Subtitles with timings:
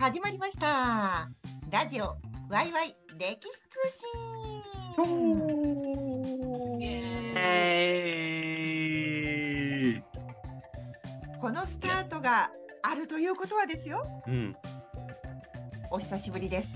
[0.00, 1.28] 始まりました。
[1.70, 2.16] ラジオ
[2.48, 4.08] ワイワイ歴史通信。
[7.36, 7.82] え
[11.38, 12.50] このスタートが
[12.82, 14.06] あるということはですよ。
[14.26, 14.56] うん。
[15.90, 16.70] お久しぶりです。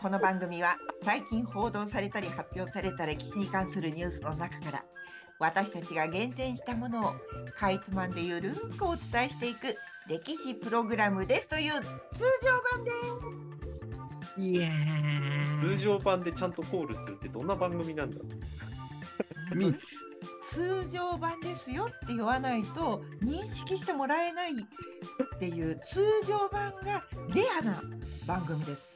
[0.00, 4.84] この番組は最近報道されたり発表された歴史に関するニュースの中から
[5.40, 7.14] 私たちが厳選したものを
[7.56, 9.74] かいつまんでゆるーくお伝えしていく
[10.08, 11.80] 歴史プログラムですという通
[12.42, 12.84] 常版
[13.60, 13.90] です
[14.38, 18.16] イエーイ通常版でちゃんとコールするってどんな番組なんだ？
[19.54, 19.96] ミツ
[20.42, 24.56] 通常版ですよって言わないと認識してもらえないっ
[25.38, 27.04] ていう通常版が
[27.34, 27.82] レアな
[28.26, 28.94] 番組です。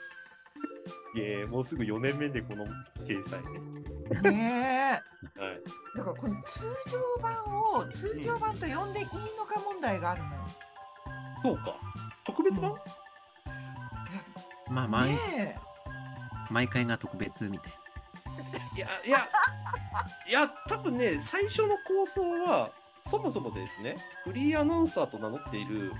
[1.14, 2.64] いえ、もうすぐ4年目でこの
[3.04, 3.42] 掲載
[4.22, 4.30] ね。
[4.30, 5.02] ね
[5.36, 5.40] え。
[5.40, 5.60] はい。
[5.96, 7.34] だからこの通常版
[7.74, 9.06] を通常版と呼んでいい
[9.36, 10.34] のか問題があるのよ。
[11.42, 11.76] そうか。
[12.24, 12.74] 特別版、
[14.70, 15.58] まあ毎ね
[16.50, 17.72] 毎回が特別みたい
[18.76, 19.28] いや、いや、
[20.28, 25.92] いや、多分ね、最初の構想は、そもそもですね、フリーアナウンサーと名乗っている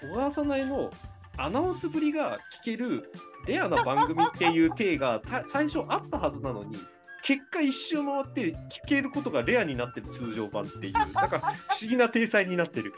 [0.00, 0.90] 小川さないの
[1.36, 3.12] アナウンスぶりが聞ける
[3.46, 6.76] レアな番組っていう体がた最初あったはずなのに、
[7.22, 8.56] 結果一周回って聞
[8.86, 12.92] けることがレアになってる通常版っていう、なんか不思議な体裁になってる。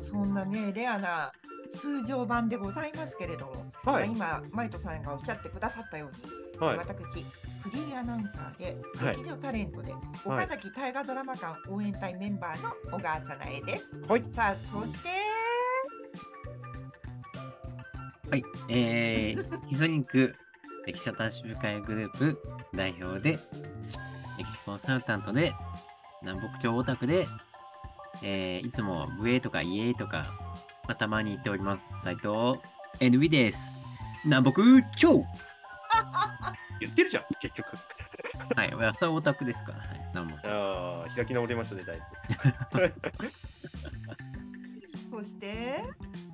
[0.00, 1.32] そんなねレアな
[1.72, 4.08] 通常版でございますけれども、はい。
[4.10, 6.10] まあ今マイトさんがおっしゃってくださったよ
[6.58, 6.76] うに、はい。
[6.78, 7.24] 私
[7.62, 9.92] フリーアナウンサーではい劇場タレントで、
[10.24, 13.88] 岡崎大河ドラマ館応援隊メンバーの小川さなえです。
[14.08, 14.24] はい。
[14.32, 15.08] さあそして
[18.30, 20.34] はいえー、ヒソニック
[20.86, 22.40] 歴史探集会グループ
[22.74, 23.38] 代表で
[24.38, 25.52] 歴史コンサルタントで
[26.22, 27.26] 南北朝オタクで、
[28.22, 30.32] えー、いつもブエとかイエーとか、
[30.86, 31.86] まあ、たまに言っております。
[31.96, 32.58] 斉藤。
[32.98, 33.74] NB です。
[34.24, 34.62] 南北
[34.96, 35.24] 朝
[36.80, 37.76] 言ってるじゃん、結局。
[38.56, 42.00] はい、いやそれはオタクですから、はい、南北ああ、開き直りましたね、だい
[42.72, 42.94] ぶ。
[45.10, 45.84] そして？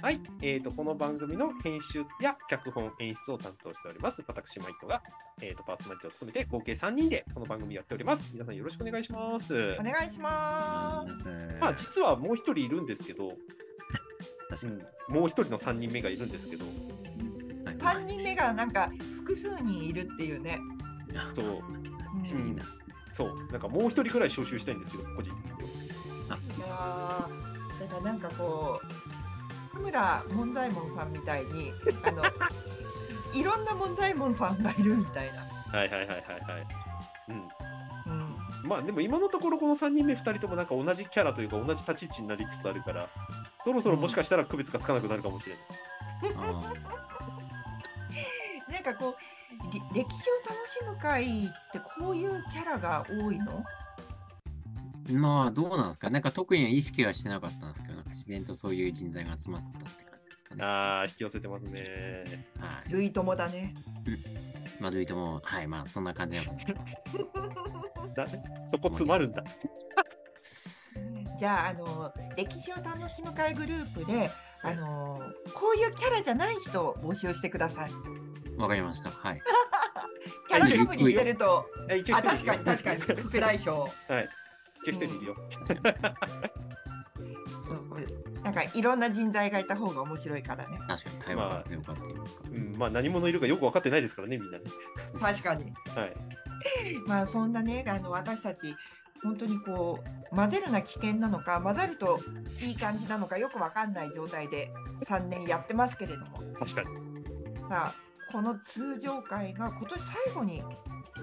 [0.06, 4.22] はい、えー、とこの番組の編集や脚本演出を担当しております。
[4.28, 5.02] 私マイトが、
[5.42, 8.30] えー、とパーソナリティを務めて合計3人でこの番組やっております。
[8.32, 9.76] 皆さんよろしくお願いします。
[9.80, 11.28] お願いします。
[11.60, 13.32] まあ実はもう一人いるんですけど、
[14.48, 16.64] 確かに、もう一人の3人目がいるんですけど。
[17.64, 17.76] はい。
[17.76, 20.60] 三人目がなんか複数人いるっていうね。
[21.34, 21.46] そう。
[21.46, 22.56] うん。
[23.10, 23.34] そう。
[23.50, 27.46] なんかもう一人くらい招集したいんですけど個人的にいやー。
[27.80, 28.86] だからなんかこう
[29.96, 31.72] 田村門左衛門さんみたいに
[32.04, 32.22] あの
[33.32, 35.40] いろんな門左衛門さんがいるみたいな。
[35.40, 36.18] はいはいはいはいは
[36.58, 36.66] い。
[37.28, 37.48] うん。
[38.06, 43.08] うん、まあでも今のところこの3人目2人ともなんか同じキャラというか同じ立ち位置になりつつあるから
[43.62, 45.64] そろそろもしかしたら区別がつかなくなるかもしれない。
[46.36, 46.52] あ
[48.70, 53.46] なんかこうり歴史を楽しむ会ってこういうキャラが多いの？
[53.46, 53.64] ー
[55.12, 56.10] まあどうなんですか？
[56.10, 63.74] なんか特には意識はしてなかったんですけどなんか自然とそういう人材が集まったって感じですかねあー引き寄せてますねはい類友だね。
[64.80, 66.52] まあ、どういとも、はい、まあ、そんな感じなの。
[66.52, 68.26] な
[68.68, 69.42] そこ詰まるんだ
[71.38, 74.30] じゃああの歴史を楽しむ会グループで
[74.62, 75.20] あの
[75.54, 77.90] こういうキャラじゃない人を募集してください。
[78.58, 79.10] わかりました。
[79.10, 79.40] はい。
[80.48, 81.66] キャラかぶりしてると
[82.12, 83.70] あ確かに確かに副代表。
[84.12, 84.28] はい。
[84.86, 85.36] 一応一人いるよ。
[88.44, 90.78] なんかいろんな人材がいた方が面白いからね。
[90.86, 92.22] 確かに、対話がよかったというか。
[92.52, 94.64] うん、まあ何者いるかよく分かってないですからね、みんなね。
[95.19, 95.64] 確かに。
[95.64, 96.14] はい。
[97.06, 98.74] まあそんなねあの私たち
[99.22, 100.00] 本当にこ
[100.32, 102.20] う混ぜるな危険なのか混ざると
[102.60, 104.72] いい感じなのかよくわかんない状態で
[105.06, 106.88] 3年やってますけれども確かに。
[107.68, 108.05] さあ
[108.36, 110.62] この通常会が今年最後に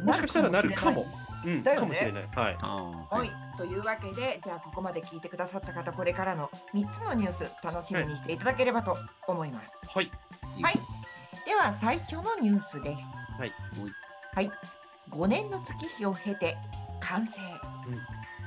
[0.04, 1.06] もしかしたらなるかも。
[1.46, 2.24] うん、だよねかもしれない。
[2.34, 2.56] はい。
[2.56, 9.68] はい、というわけでじゃあここまで聞いてくださった方これからの3つのニュース楽しみにしていただければと思います。
[9.86, 10.12] はい。
[10.64, 10.74] はい、
[11.46, 13.08] では最初のニュースです。
[13.38, 13.54] はい。
[14.34, 14.52] はい、
[15.12, 16.58] 5年の月日を経て
[17.00, 17.40] 完成。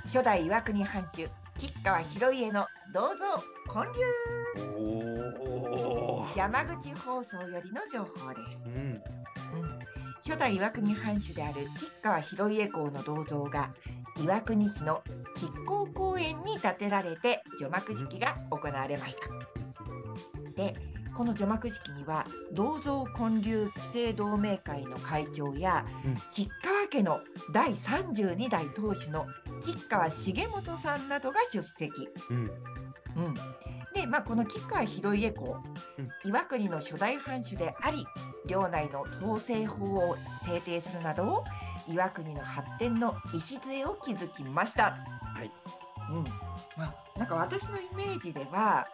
[0.06, 3.24] 初代岩国藩主吉川広家の銅像
[3.72, 4.04] 建立。
[6.36, 8.68] 山口放送よりの情報ですう。
[8.68, 8.72] ん。
[8.72, 9.02] うん
[10.24, 13.72] 初代岩国藩主である吉川広家公の銅像が
[14.20, 15.04] 岩国市の
[15.36, 19.20] 吉光公園に建てられて除幕式が行われました。
[20.56, 20.74] で
[21.16, 27.20] この除幕式には銅像建立規制同盟会の会長や、うん吉川家の
[27.52, 29.26] 第32代当主の
[29.60, 31.90] 吉川重元さんなどが出席。
[32.30, 32.50] うん
[33.16, 33.34] うん、
[33.94, 35.56] で、まあ、この吉川広家公、
[35.98, 38.04] うん岩国の初代藩主であり
[38.46, 41.44] 領内の統制法を制定するなど
[41.88, 44.98] 岩国の発展の礎を築きました。
[45.34, 45.50] はい
[46.10, 46.24] うん
[46.76, 48.86] まあ、なんか私のイメージでは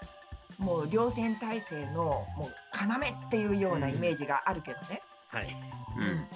[0.58, 5.02] もう両戦体制のもう要っていうようなイメージがあるけどね。
[5.28, 5.46] はい
[5.98, 6.26] うん。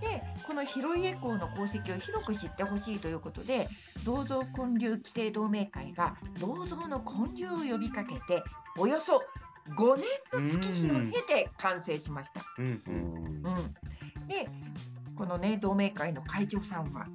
[0.00, 3.68] でこの広家公の功績を広く知ってほしいということで
[4.04, 8.42] 銅像建立規制同盟会が銅像の建立を呼びかけて
[8.78, 9.22] およそ
[9.76, 12.40] 5年の月日を経て完成しました。
[12.58, 12.66] うん。
[12.66, 13.42] ううん。
[13.44, 14.48] うん、で
[15.16, 17.08] このね同盟会の会長さんははい。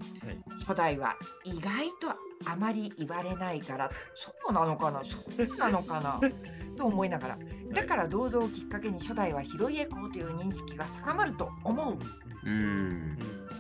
[0.59, 2.09] 初代は意外と
[2.45, 5.01] あまり言われないからそうなのかな？
[5.03, 5.17] そ
[5.53, 6.19] うなのかな？
[6.77, 7.37] と思いながら。
[7.73, 11.97] だから銅像をきっかけに初代は広家公という認識が高まると思う
[12.45, 13.17] うん。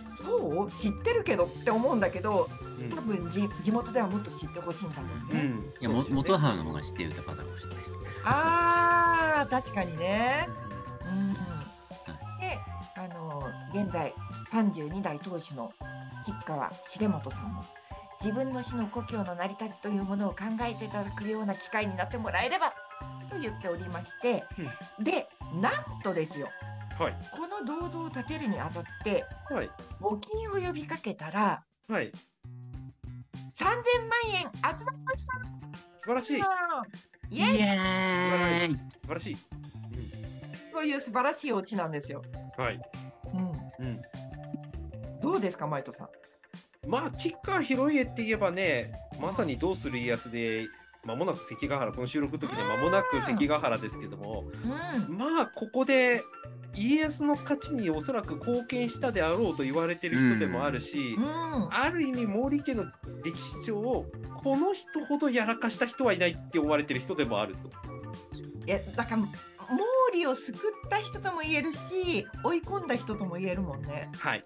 [0.09, 2.49] そう知ってるけどって思うんだけど
[2.79, 5.41] うん多分じ地元ではもっと知ってほしいんだろうね。
[5.41, 7.97] うんいや、も元母の方が知ってる方かもしれないです。
[8.23, 10.47] あー確かにね。
[11.05, 11.33] うん、
[12.39, 12.59] で
[12.95, 13.43] あの
[13.73, 14.13] 現在
[14.51, 15.73] 32代当主の
[16.25, 17.63] 吉川重元さんも
[18.21, 22.73] 自分の死の故郷の成り立ちというものを考えていただくような機会になってもらえれば
[23.31, 24.43] と言っておりまして、
[24.99, 25.27] で
[25.59, 26.49] なんとですよ
[26.99, 29.69] はいこの銅像を建てるにあたってはい。
[29.99, 32.11] 募金を呼びかけたらはい。
[33.55, 33.75] 3000万
[34.27, 35.33] 円集まりました。
[35.97, 36.39] 素晴らしい。
[37.29, 37.55] イエイ。
[37.57, 38.75] イエーイ。
[39.01, 39.37] 素晴らしい。
[40.73, 40.95] とい。
[40.95, 42.23] う素晴らしいオチなんですよ。
[42.57, 42.81] はい。
[43.33, 44.01] うん、うん。
[45.21, 46.09] どうですか、マイトさん。
[46.87, 50.67] まあ吉川広家って言えばねまさに「どうする家康」で
[51.05, 56.23] 間もなく関ヶ原この収録の時で間もなく関ヶ原ですけどもうん、まあここで
[56.75, 62.85] 家康の勝ちにおそらく貢献したであろうと言われてる人でもあるし、うん、ある意味毛利家の
[63.23, 64.05] 歴史上を
[64.37, 67.69] この人ほどやらかした人はいないって思われてる人でもあると。
[68.65, 74.09] いや、だから、毛利を救った人とも言えるし、追い込んだ人とも言えるもんね。
[74.17, 74.43] はい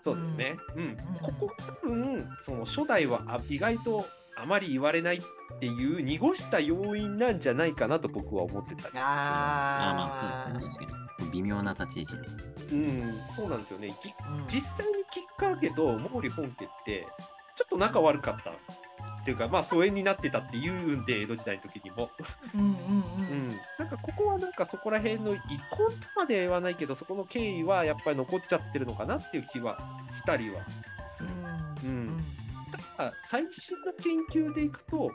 [0.00, 0.56] そうですね。
[0.76, 0.82] うん。
[0.82, 1.50] うんここ
[1.82, 4.06] 多分その初代はあ意外と
[4.36, 5.20] あまり言われないっ
[5.58, 10.86] ていう濁した要因なんじゃないかなと僕は思ってたりするああまあ、そうですね。
[10.86, 11.30] 確かに。
[11.32, 12.76] 微妙な立ち位置で。
[12.76, 13.88] うん、そうなんですよね。
[13.88, 17.06] ぎうん実際に吉川家と毛利本家って
[17.56, 22.10] ちょっと仲悪かったっていうかまあ疎遠になってたっていうんで江戸時代の時にも、
[22.54, 22.72] うんうんう
[23.30, 25.38] うんん、なんかここはなんかそこら辺の遺
[25.70, 29.78] 恨とまでは言わないけどそこの経緯はやっぱり残っちゃってるのかなっていう気は
[30.12, 30.60] したりは
[31.06, 31.30] する。
[31.84, 32.45] うんうん
[32.96, 35.10] ただ最新の研究でいくと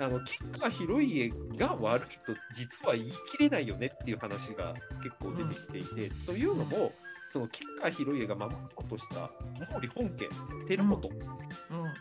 [0.00, 6.92] あの吉川広家が悪いと実は言い切れないよねっていう話が結構出てきていて、というのも
[7.28, 9.30] その吉川広家が守ろうとした
[9.72, 10.28] 毛利本家
[10.66, 11.94] 輝元、うん。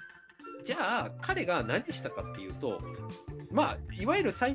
[0.64, 2.82] じゃあ彼が何したかっていうと
[3.52, 4.54] まあいわゆる最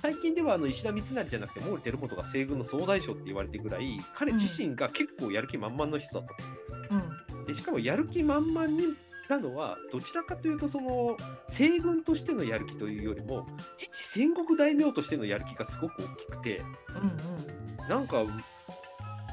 [0.00, 7.34] 最近ではあの石田三成じゃなくて毛利輝元が西軍の総大将って言われてぐらい彼自身が結構やる気満々の人だったと。
[7.34, 7.44] うん。
[7.46, 8.94] でしかもやる気満々に
[9.28, 11.16] なのはどちらかというとその
[11.48, 13.46] 西軍としてのやる気というよりも
[13.76, 16.62] 一戦国大名としてのやる気がすごく大きくて
[17.80, 18.24] うんなんか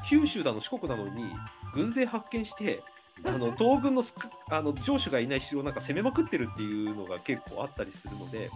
[0.08, 1.24] 九州だの四国なのに
[1.72, 2.82] 軍勢発見して
[3.24, 4.14] あの 東軍のす
[4.50, 8.50] あの城主がいない城をなんか攻めまくってるっていうのが結構あったりするので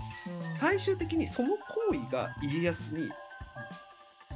[0.50, 0.56] うん。
[0.56, 3.08] 最終的にその行為が家康に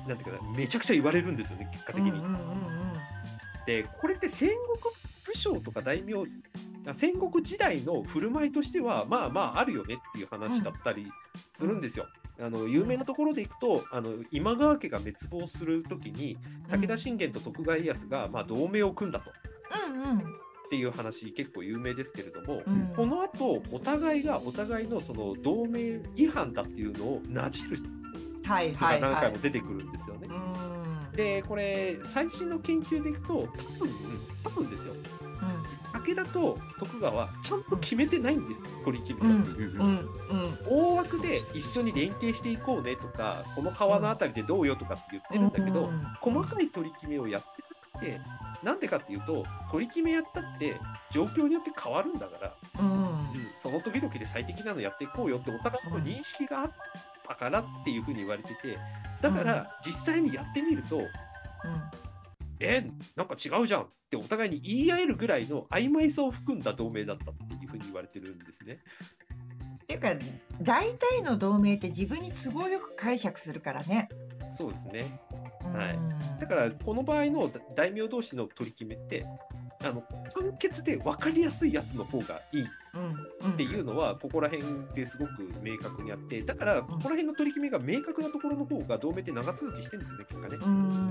[0.07, 2.11] なんていうかなめちゃくちゃ言われるんですよね結果的に。
[2.11, 2.73] うんうんうん
[3.67, 4.95] でこれって戦国
[5.25, 6.25] 武将とか大名あ
[6.93, 11.11] 戦国時代の振る舞いとしてはまあまああるよねっていう話だったり
[11.55, 12.07] するんですよ。
[12.41, 16.37] あの有名なところでいくとあの今川家が滅亡する時に
[16.69, 19.31] 武田信玄と徳川家康がまあ同盟を組んだと。
[19.91, 20.19] うんうん。
[20.19, 20.23] っ
[20.73, 22.93] ていう話結構有名ですけれども、うん。
[22.97, 27.87] この後お互いがお互いのその同盟違反だっていうのをなじる人
[28.45, 29.03] はいが何はい。
[29.03, 30.29] はい回も出てくるんですよね。
[30.29, 31.17] うん。
[31.17, 33.47] でこれ最新の研究でいくと
[33.79, 33.91] 多分
[34.43, 34.95] 多分ですよ
[35.93, 39.75] 武田と徳川はちゃんと決めてないんですよ取り決めたっていう。
[39.75, 39.89] うん。
[39.89, 40.09] うん。
[40.69, 46.03] 大枠で一緒に連携していこうねとかこの川のあたりでどうよとかって言ってるんだけど、うん。
[46.21, 47.49] 細かい取り決めをやって
[47.95, 48.21] なくて
[48.63, 50.77] なんでかっていうと取り決めやったって
[51.11, 52.91] 状況によって変わるんだから、うん。
[52.91, 53.53] うん。
[53.57, 56.73] その時々で最適なのやっていこうよってお互いの認識があっ
[57.29, 58.79] たからっていうふうに言われてて
[59.21, 61.01] だから実際にやってみると、
[62.63, 62.85] え
[63.17, 68.81] なんか違うじゃんってお互いに言い合えるぐらいの曖昧さを含んだ同盟だったっていうふうに言われてるんですね。
[69.83, 70.15] っていうか
[70.61, 74.09] 大体の同盟って自分に都合よく解釈するからね。
[74.51, 75.19] そうですね
[75.65, 75.99] うんはい
[76.41, 79.25] だからこの場合の大名同士の取り決めって
[79.85, 82.65] あの簡潔で分かりやすいやつの方がいい。
[83.53, 86.43] っていうのはここら辺ですごく明確にあって。
[86.43, 90.57] だからここら辺の取り決めが明確なところの方が同盟って長続きしてるんですよね結果ね。
[90.61, 91.11] うん。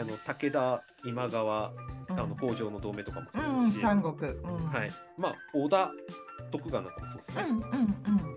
[0.00, 1.72] あの武田今川
[2.08, 2.18] うん。
[2.18, 4.32] あの北条の同盟とかもそううんですし、三国。
[4.32, 4.66] うん。
[4.68, 5.90] はい、まあ織田
[6.50, 7.44] 徳川なんかもそうですね。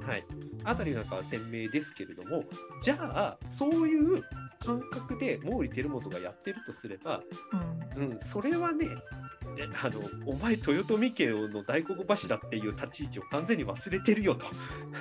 [0.06, 0.26] はい、
[0.66, 2.44] あたりなんかは鮮明ですけれども
[2.82, 4.22] じゃあそういう
[4.60, 7.22] 感覚で毛利輝元がやってるとすれば、
[7.96, 8.12] うん。
[8.12, 8.88] うん、それはね
[9.58, 14.46] えあのお前豊臣家の大黒柱っていう立ち位置を完全に忘れてるよと、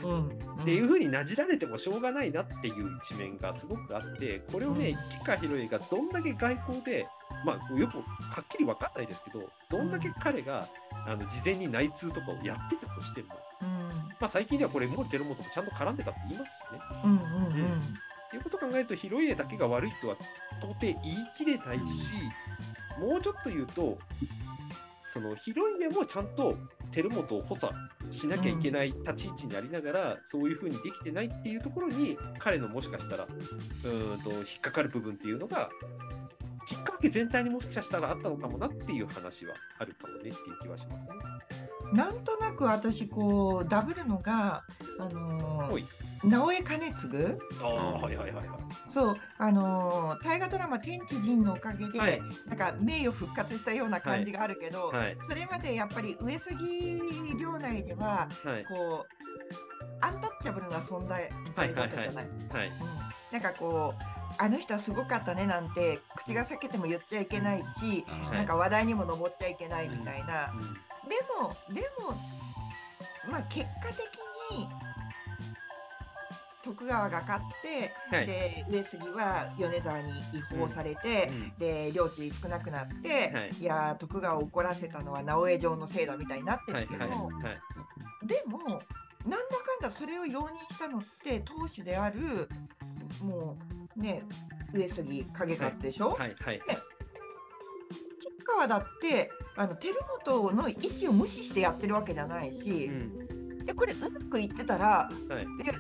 [0.07, 0.29] うん。
[0.63, 5.09] っていうふうになじられてもしょうがないなっていう一面がすごくあってこれをねうん。
[5.09, 7.07] 吉川宏恵がどんだけ外交で
[7.45, 8.03] まあよくは
[8.41, 10.69] っきり分かんないですけどどんだけ彼が
[11.07, 13.29] あの事前に内通とかをやってたとしても、
[13.63, 13.69] うん。
[14.21, 16.79] まあ、最近ではこれ毛利輝元もちゃんと絡んでたって言いますしね。
[17.05, 20.17] うんうんっていうことを考えると広家だけが悪いとは
[20.59, 20.99] 到底言い
[21.37, 22.15] 切れないし、
[22.99, 23.99] もうちょっと言うと
[25.05, 26.57] その広家もちゃんと
[26.91, 27.73] 輝本を補佐
[28.11, 33.27] しなきゃいけない立ち位置にありながら、そういうふうにできてないっていうところに彼のもしかしたら
[33.85, 35.71] うんと引っかかる部分っていうのが
[36.67, 41.09] きっかけ全体にもしかしたらあったのかもなっていう話はあるかもねっていう気はしますね。
[41.93, 44.63] なんとなく私こうダブルのが
[44.99, 45.85] あのー
[46.25, 47.37] 直江兼次？
[47.61, 48.59] ああはいはいはいはい。
[48.89, 52.23] そうあのー大河ドラマ「天地人」のおかげで、はい。
[52.47, 55.17] なんか名誉復活したような感じがあるけど、はい。
[55.29, 57.01] それまでやっぱり上杉
[57.41, 58.65] 領内でははい。
[58.65, 59.25] こう
[60.01, 62.29] アンタッチャブルな存在在だったじゃない。
[62.51, 62.69] はい。
[62.69, 62.77] うん。
[63.33, 70.61] なんかこうあの人はすごかったねなんて口が裂けても言っちゃいけないし、あなんか話題にも上っちゃいけないみたいな、うん
[71.09, 72.17] でもでも
[73.31, 74.69] まあ結果的に
[76.63, 78.27] 徳川が勝って、はい。
[78.27, 81.53] で上杉は米沢に違法されて、うん。
[81.59, 83.51] で領地少なくなって、はい。
[83.61, 87.31] い、やー徳川を怒らせたのは直江城のせいだみたいになってはいはいるけど、は
[88.25, 88.27] い。
[88.27, 92.49] でもなんだかんだそれを容認したのって当主である
[93.23, 94.23] もうね
[94.73, 96.61] 上杉景勝でしょ、はいはい
[98.19, 99.95] 吉川だってあの輝
[100.25, 103.67] 元の意思を無視してやってるわけじゃないし、うん。
[103.67, 105.65] でこれうまくいってたらはい。
[105.65, 105.73] で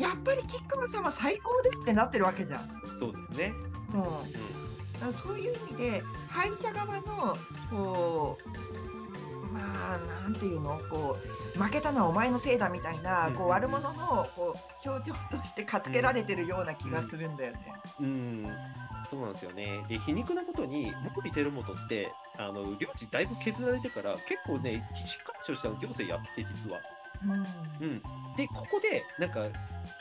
[0.00, 2.68] やっぱり吉川さんは最高ですってなってるわけじゃん。
[2.96, 3.52] そうですね。
[3.94, 4.00] うん。
[4.00, 5.14] うん。
[5.14, 7.36] そういう意味で敗者側の
[7.70, 8.95] こう
[9.56, 11.16] まあなんていうのこ
[11.56, 17.72] う負けたのはお前のせいだみたいな、うんこう悪者のこう象徴としてかつけられてるような気がするんだよね。
[18.00, 18.46] うん、
[19.06, 19.84] そうなんですよね。
[19.88, 26.80] で、皮肉なことに、毛利輝元って、あの領地だいぶ削られてから、結構ね、しっかりとした行政やってて、実は。
[27.22, 27.30] うん
[27.86, 28.02] うん、
[28.36, 29.40] で、ここで、なんか、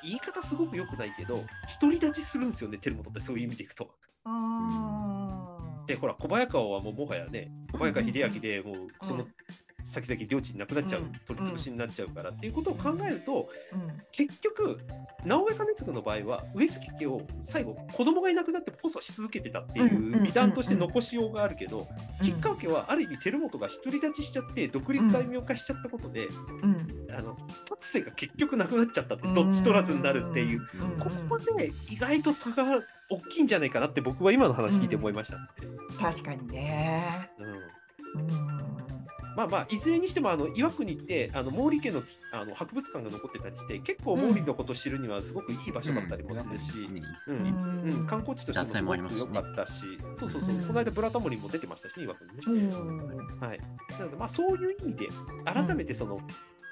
[0.04, 1.46] 言い方すごく良くないけど、
[1.80, 3.90] 独り立ちするんですよね、輝元って、そういう意味でいくと。
[4.26, 5.05] あー
[5.88, 9.34] で、ほら、小早川はもうもはやね、小早川秀明でもう、そのうん
[9.86, 11.12] 先々領地なくなっちゃう、うん。
[11.28, 14.02] 取り潰しになっちゃうからっていうことを考えると、うん。
[14.12, 14.80] 結局
[15.24, 21.88] 直江兼続の場合は上杉家を最後子供がいなくなっても補佐し続けてたってうんいう美談として残しようがあるけど
[22.20, 22.26] うん。
[22.26, 26.32] 吉川家はある意味輝元が独り立ちしちゃって独立大名化しちゃったことで、う
[26.68, 27.08] ん。
[27.16, 27.38] あの
[27.70, 30.62] 突世が結局なくなっちゃったってどっち取らずになるっていう。
[31.00, 35.38] ここまで意外と差が大きいんじゃないかなって僕は今の話聞いて思いました。
[36.00, 37.30] 確かにね。
[37.38, 38.22] うん。
[38.22, 38.95] うん
[39.36, 46.90] まあまあいずれにしてもあの岩国ってあの毛利家のあの博物館が残ってたりして結構毛利のことを知るにはすごくいい場所だったりもするし、
[47.28, 48.08] うん。
[48.08, 50.62] 観光地としてもすごく良かったし、そうそうそう、うん。
[50.62, 52.42] この間ブラタモリも出てましたしね、岩国ね。
[53.40, 53.60] はい。
[53.92, 55.10] なので、まあそういう意味で、
[55.46, 56.20] 改めてその、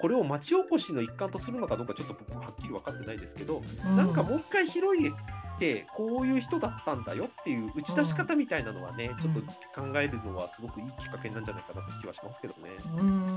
[0.00, 5.12] これを町おこしの一環とするのかどうかちょっと僕もはっきり分かってないですけど、なんかもう一回広い
[5.54, 9.40] ってこういう人だったんだよっていう打ち出し方みたいなのはね、ちょっと
[9.80, 12.70] 考えるのはすごくいいきっかけなんじゃないかなって気はしますけどね。
[12.96, 13.36] うん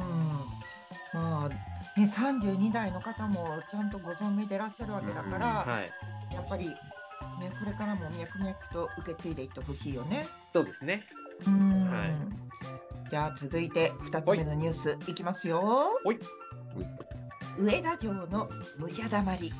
[1.14, 1.56] まあね、
[1.98, 6.34] 32代の方もちゃんとご存命でいらっしゃるわけだから、はい。
[6.34, 6.76] やっぱり、ね、
[7.60, 10.28] これからも脈々と受け継いでいってほしいよね。
[10.54, 11.04] そうですね。
[11.46, 12.38] うんはい
[13.10, 15.88] じゃあ続いて2つ目のニュースいきますよ。
[17.58, 19.52] 上田城の武者だまり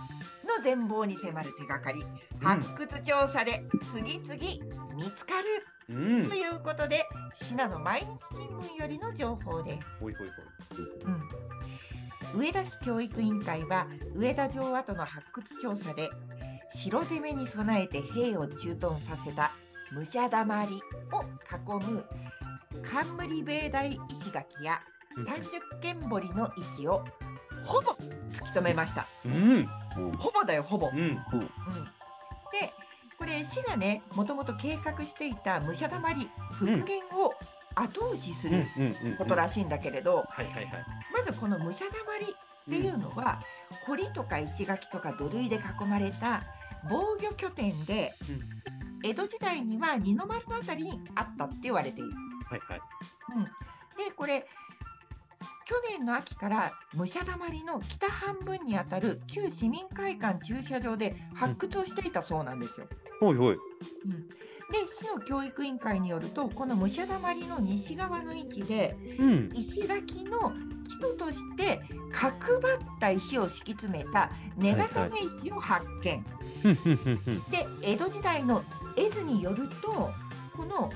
[0.48, 2.04] の全貌に迫る手がかり、
[2.42, 3.64] 発掘調査で
[3.94, 5.48] 次々見つかる
[5.90, 6.36] うんと。
[6.36, 7.06] いうことで、
[7.42, 9.88] 信濃毎日新聞よりの情報です。
[10.00, 10.88] ほいほいほい。
[12.36, 16.10] うん、上田市教育委員会は上田城跡の発掘調査で
[16.72, 19.54] 城攻めに備えて兵を駐屯させた
[19.94, 20.82] 武者だまり
[21.14, 21.24] を
[21.80, 22.06] 囲む
[22.84, 24.82] 冠米大石垣や
[25.26, 27.04] 三十間堀の位置を
[27.68, 27.92] ほぼ
[28.32, 29.08] 突き止めました。
[29.26, 29.68] うん。
[30.18, 30.90] ほぼだよ、ほぼ。
[30.90, 30.98] うん。
[30.98, 31.20] うん、で
[33.18, 37.34] これ市がねもともと計画していた武者だまり復元を
[37.76, 40.86] 後押しすうんることらしいんだけれど、はいはいはい。
[41.14, 43.42] まずこの武者だまりっていうのは、
[43.86, 46.44] 堀とか石垣とか土塁で囲まれた
[46.90, 48.16] 防御拠点で、
[49.04, 52.10] 江戸時代には二の丸のあたりにあったって言われている。
[52.50, 52.82] はいはい。
[53.36, 54.48] うん、でこれ
[55.68, 62.88] 去年の秋から武者だまりの北半分にあたる旧市民会館駐車場で発掘をしていたそうなんですよ。
[63.20, 63.56] ほいほい。
[63.56, 64.38] うん、で
[64.90, 69.52] 市の教育委員会によるとこの武者だまりの西側の位置でうん。
[69.54, 70.54] 石垣の
[70.88, 71.82] 基礎として
[72.14, 76.26] 角張った石を敷き詰めた根固め石を発見。
[76.62, 78.64] ふんふんふんふんで江戸時代の
[78.96, 80.12] 絵図によると
[80.56, 80.94] この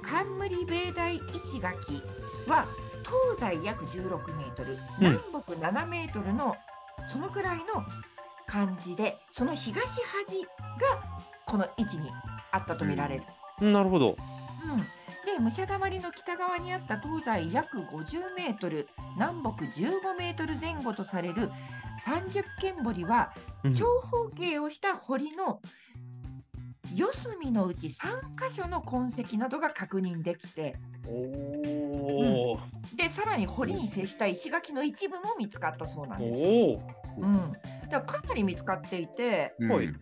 [0.00, 2.02] 冠米大石垣
[2.46, 2.66] は
[3.04, 6.56] 東西約16メートル、南北7メートルの
[7.06, 7.64] そのくらいの
[8.46, 11.02] 感じでその東端が
[11.46, 12.10] この位置に
[12.50, 13.70] あったと見られる。
[13.72, 14.16] なるほど。
[14.64, 14.78] うん、
[15.26, 21.50] で武者だまりの北側にあった東西約50メートル南北15メートル前後とされる
[22.06, 23.32] 30間堀は
[23.62, 25.60] うん長方形をした堀の
[26.94, 32.58] 四隅のうち3箇所の痕跡などが確認できておお。
[32.96, 36.46] でさらに堀に接した石垣の一部も見つかったそうなんですよ。
[36.46, 36.82] おお。
[37.18, 37.52] うん、
[37.90, 39.94] だからかなり見つかっていてうんはい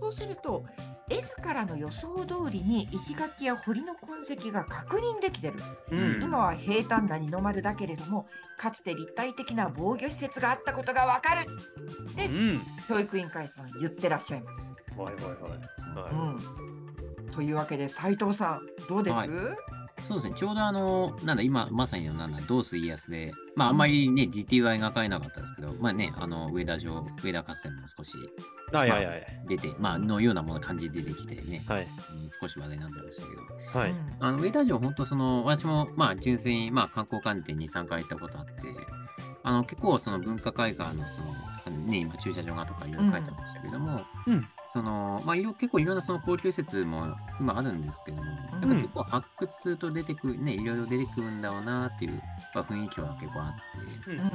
[0.00, 0.64] そうすると
[1.08, 5.54] 絵図からの予想通りに石垣や堀の痕跡が確認できてる。
[5.90, 6.22] うん。
[6.22, 8.26] 今は平坦な二の丸だけれども
[8.58, 11.46] かつて立体的な防御施設があったことがわかる
[12.16, 12.62] でうん。
[12.86, 14.60] 教育委員会さんは言ってらっしゃいます。
[15.00, 16.12] はいはいはい。
[16.12, 16.38] うはん、
[17.32, 19.28] というわけで斉藤さんどうです、はい
[20.08, 28.74] そうですね、ちょうどあの、なんだ、今、まさにの、なんだ、どうす家康で、まあ、あんまりね、ディティは描かれなかったですけど、まあね、あの、上田城、上田合戦も少しい。
[28.74, 29.26] はいはいはい。
[29.46, 31.82] 出て、まあ、のようなもの感じで出てきてね、はい。
[31.82, 31.88] うん
[32.40, 33.90] 少し話題になってましたけど、はい。
[33.90, 38.52] うんあの、上田城、本当その、私も、まあ、純粋に、まあ、観光観点に3回行ったことあって、
[39.42, 52.22] あの、結構、その文化会館の、そのね、今、駐車場がとかいろいろ書いてましたけども、うんその、まあ、いろ結構いろんなその高級施設も今あるんですけども、やっぱり結構発掘すると出てくる、ね、いろいろ出てくるんだろうなっていう、
[52.54, 54.28] まあ、雰囲気は結構あって、うんうん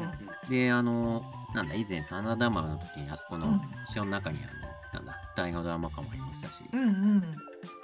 [0.50, 3.62] で、あの、なんだ、以前、真田丸の時に、あそこのうん。
[3.90, 7.24] 城の中にあの、なんだ、大河ドラマ館もありましたし、うんうん。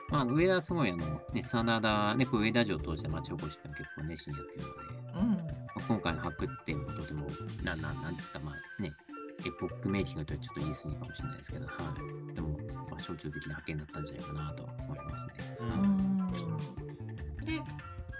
[0.10, 5.32] まあ、上田はすごい、あの、ね、真田、ね、こう上田城を通して町おこしって結構熱心にやってるので、うん。
[5.36, 7.28] まあ今回の発掘っていうのもとても、
[7.64, 8.92] な、ななんですか、まあね、
[9.46, 11.74] エポックメイキングとはちょっと言い過ぎかもしれないですけど、は
[12.32, 12.36] い。
[12.36, 12.50] でも、
[12.90, 15.34] まあ、象徴的な発見だったんじゃないかなと思いますね。
[15.60, 16.32] ううんん
[17.46, 17.54] で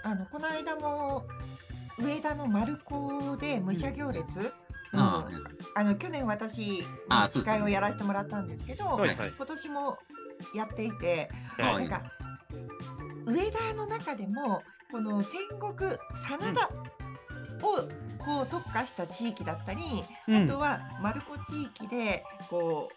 [0.02, 1.26] あのこの間も
[1.98, 4.52] 上田の丸子で武者行列、
[4.92, 6.82] あうんあの去年私
[7.28, 9.32] 司会をやらせてもらったんですけど、はいはい。
[9.36, 9.98] 今年も
[10.54, 12.02] やっていて、はないんか
[13.26, 16.70] 上田の中でもこの戦国真田を
[17.60, 19.80] こう特化した地域だったり、
[20.28, 20.44] うん。
[20.44, 22.90] あとは丸子地域でこ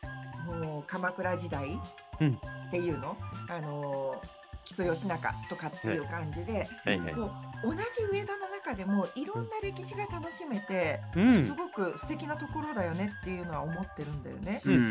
[0.48, 1.80] うもう鎌倉時代
[2.20, 2.40] うん。
[2.68, 3.18] っていうの、
[3.50, 4.22] あの
[4.66, 7.00] 木曽義仲とかっていう感じで、はい。
[7.00, 7.14] はい。
[7.16, 7.30] こ
[7.64, 7.78] う同じ
[8.12, 11.46] 上田の中でもいろんな歴史が楽しめて、うん。
[11.46, 14.62] すごく素敵なところだよねっていうのは思ってるんだよね。
[14.66, 14.84] うんうんう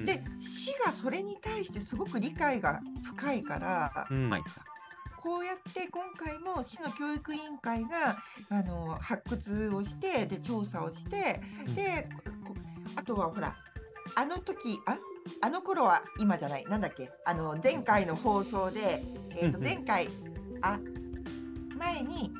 [0.00, 0.04] ん。
[0.06, 4.30] で市がそれに対してすごく理解が深いから、うん。
[4.30, 4.42] はい。
[5.26, 8.16] こうやって今回も市の教育委員会が
[8.48, 11.74] あの発掘をしてで調査をしてうん。
[11.74, 12.08] で
[12.46, 12.54] こ
[12.94, 13.56] あとはほら
[14.14, 14.96] あの時あ
[15.40, 19.74] あの頃は今じゃないなんだっけあの前回の放送で、えー、とうんうん。
[19.74, 20.08] 前回
[20.62, 20.78] あ
[21.76, 22.30] 前に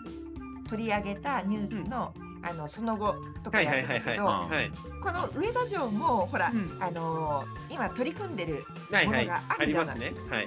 [0.71, 3.73] 取り上げたニュースの,、あのその後とかはいや。
[3.85, 4.71] ってたけど、はい。
[5.03, 8.65] この上田城もほら、うんあの今取り組んでる。
[9.05, 9.97] ものがああるじゃない。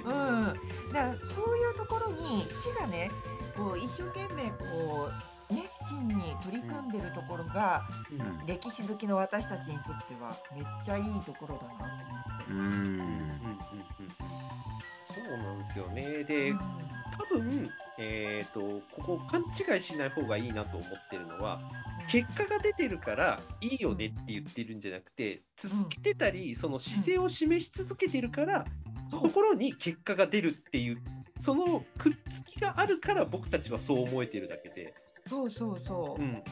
[0.00, 0.56] ん、だか
[0.92, 3.10] らそういうところに市がね
[3.56, 5.08] こう一生懸命こ
[5.50, 11.90] う熱心に取り組んでるところが、うん歴史好きの私たちにとってはめっちゃいいところだなと思
[12.38, 13.58] ってうーうんうんうんん。
[15.00, 16.24] そうなんですよね。
[16.24, 16.60] で、うん
[17.16, 18.60] 多分、えっ、と、
[18.92, 21.60] ここ勘違いしない方がいいなと思ってるのは、
[22.08, 28.64] 結果が出てるからいいよねって言ってるんじゃなくて、続けてたり、その姿勢を示し続けてるから、
[29.10, 30.98] そうところに結果が出るっていう、
[31.36, 34.94] そのくっつきがあるから僕たちはそう思えてるだけで。
[35.26, 36.42] そうそうそう、うん。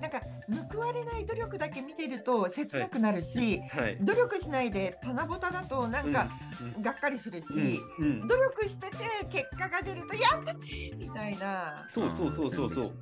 [0.00, 0.22] なんか
[0.70, 3.98] 報われない努力だけ見てると切なくなるし、はい。
[4.00, 6.28] 努力しないで棚ぼただとなんか
[6.76, 8.96] うん、がっかりするし、うんうん努力してて
[9.30, 10.60] 結果が出るとやったね
[10.96, 11.84] みたいな。
[11.88, 12.94] そうそうそうそうそう。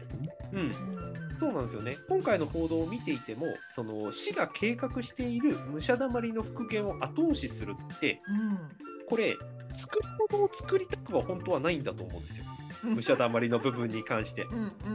[0.52, 0.60] うん。
[0.60, 1.96] うんそうなんですよね。
[2.08, 8.58] 今回の報道を見ていても、その市が計画している武者だまりの復元を後押しするって、うん
[9.06, 9.36] これ
[9.72, 12.46] 作り物を作りたくは本当はないんだと思うんですよ
[12.82, 14.46] 武者だまりの部分に関して。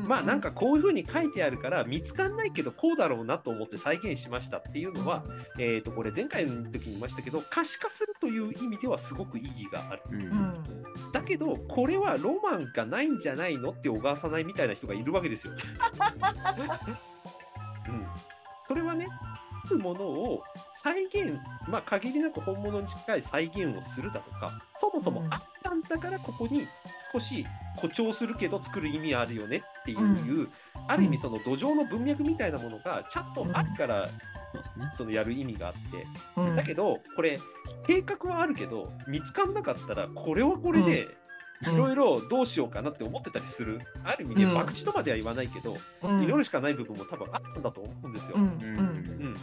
[0.07, 5.23] まあなんかこういう風に書いてあるから見つかんないけどこうだろうなと思って再現しましたっていうのは、
[5.57, 10.01] えー、とこれ前回の時に言いましたけど可視化するという意味ではすごく意義がある。
[10.11, 15.53] うんうんだけどこれはロマンがないんじゃないのって小川さないみたいな人がいるわけですよ。
[17.87, 18.07] うん、
[18.59, 19.07] それはね
[19.69, 26.67] あるものを再現まあ限りなく本物に近い再現をするだとかそもそもあったんだからここに
[27.13, 30.49] 少し誇張するけど作る意味あるよねっていう、
[30.87, 34.09] ある意味その土壌の文脈みたいなものがちゃんとあるから
[34.91, 36.05] そのやる意味があって。
[36.35, 36.55] うん。
[36.55, 37.39] だけどこれ
[37.87, 41.18] 計画はあるけど見つかんなかったらこれはこれでうん
[41.61, 43.81] いろいろどうしようかなって思ってたりする。
[44.03, 44.51] ある意味でうん。
[44.51, 46.23] 博打とまでは言わないけどうん。
[46.23, 48.37] 祈るしかない部分も多分あったんだと思うんですよ。
[48.37, 48.43] うん。
[48.43, 48.51] うん。
[48.61, 48.65] う
[49.29, 49.35] ん。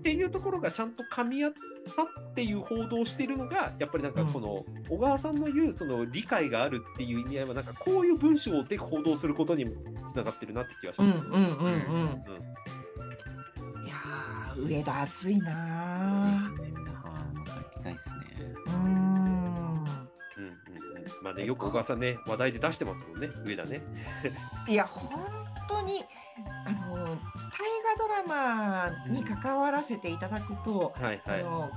[0.00, 1.52] っていうところがちゃんと噛み合っ
[1.94, 9.72] たっていう報道をしているのがやっぱりなんかこの小川さんの言うその理解があるっていう意味合いはなんかこういう文章で報道することにも
[10.06, 11.18] つながってるなって気がしうんます。
[11.20, 11.32] うんうん。
[11.32, 11.42] うん。
[11.42, 11.48] うん。
[13.86, 16.50] いやー上田熱いな
[17.84, 17.96] ですね。
[17.96, 18.24] すね。
[18.66, 19.19] うん
[21.22, 23.82] まあねよく小川さんね話題で出してますもんね上田ね。
[24.68, 25.10] いや本
[25.68, 26.04] 当に
[26.66, 27.16] あの大
[27.96, 31.40] 河ドラマに関わらせていただくと、はいはい。
[31.40, 31.70] あの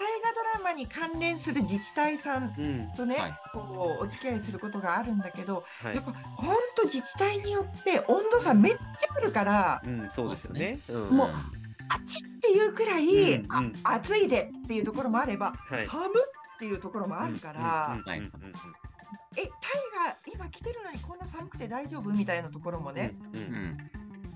[0.00, 3.34] 大河ドラマに関連する自治体さんうんとね、はい。
[3.52, 5.96] こうお付き合いすることがあるんだけど、はい。
[5.96, 8.80] やっぱ本当自治体によって温度差めっちゃ
[9.16, 10.80] あるから、うん、そうですよね。
[10.88, 11.16] うん。
[11.16, 11.28] もう
[11.90, 13.74] あっちっていうくらい、うんうん。
[13.82, 15.86] あ暑いでっていうところもあれば、はい。
[15.86, 16.12] 寒っ
[16.58, 17.98] ていうところもあるから、
[19.36, 19.50] えタイが
[20.32, 23.78] 今来てるのにこんな寒くて大丈夫みたいなところもね、うんうんうん。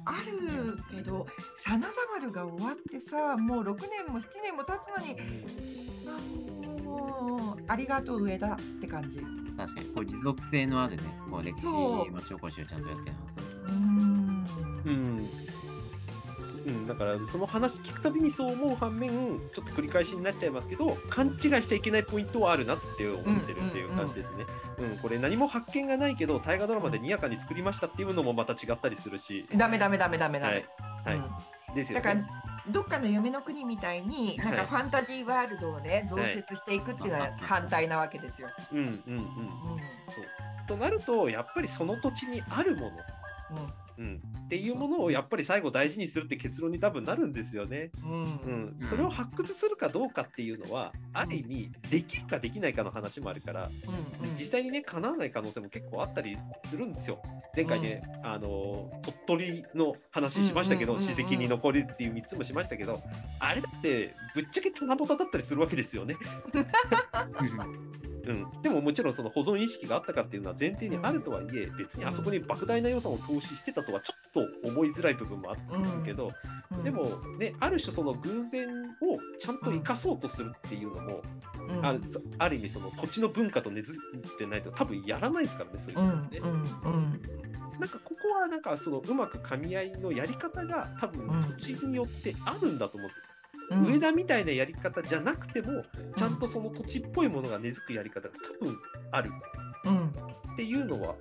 [0.04, 5.16] あるけど真田丸が終わってさもう6年も7年も経つのに
[6.06, 9.20] あもうありがとう上田って感じ。
[9.20, 13.38] う確かに、こう持続性のあるね、こう歴史町おこしをちゃんとやってます。
[13.38, 14.46] ーん。
[14.84, 15.28] うん
[16.66, 24.44] うん、だからその話聞くたびにそう思う反面ちょっと繰り返しになっちゃいますけど勘違いしちゃいけないポイントはあるなって思ってるっていう感じですね。
[24.78, 29.46] うんこれ何も発見がないけど大河ドラマでにやかに作りましたっていうのもまた違ったりするし。
[29.56, 30.52] ダメダメダメダメダメ。
[30.54, 30.64] はい
[31.04, 31.24] はいうん
[31.74, 32.28] ですよだからね。
[32.68, 38.48] どっかの夢の国みたいになんはいかファンタジーワールドをね増設していくっていうのは反対なわけですよ。
[38.72, 39.16] うんうんうん。
[39.16, 39.22] うん
[40.08, 40.24] そう
[40.68, 43.72] となるとやっぱりその土地にあるもの、うん、
[44.44, 47.90] っていうものをやっぱり最後大事にするって結論に多分なるんですよね。
[48.02, 53.70] うんうんうん、それを発掘するかどうかっていうのは、ある意味できるかできないかの話もあるから、
[54.20, 57.22] うんうん実際にね叶わない可能性も結構あったりするんですよ。
[57.54, 58.90] 前回ね、あの
[59.26, 63.02] 鳥取の話しましたけど、うんうんうんうん史跡に残るっていう3つもしましたけど
[63.38, 66.16] あれだってぶっちゃけ棚ぼただったりするわけですよね。
[68.26, 74.32] うん、でももちろんその保存意識があったかっていうのは前提にあるとはいえ、別にあそこに莫大な予算を投資してたとはちょっ
[74.62, 76.32] と思いづらい部分もあったりするけど、
[76.70, 76.84] うん。
[76.84, 77.04] でも
[77.38, 81.22] ねある種その偶然をちゃんと生かそうとするっていうのも、
[81.68, 81.86] うん。
[81.86, 81.94] あ
[82.38, 86.38] ある意味その土地の文化と根付いてないと多分やらないですからねそういううのね。
[86.38, 87.22] んうんうん。
[87.80, 91.42] なんかここはなんかそのうまく噛み合いのやり方が多分うん。
[91.56, 93.24] 土地によってあるんだと思うんですよ。
[93.70, 93.84] うん。
[93.86, 98.76] 上田みたいなやり方じゃなくてもちゃんとその土地っぽいものが根付くやり方が多分
[99.10, 99.30] ある。
[99.84, 100.06] うん。
[100.08, 101.14] っていうのは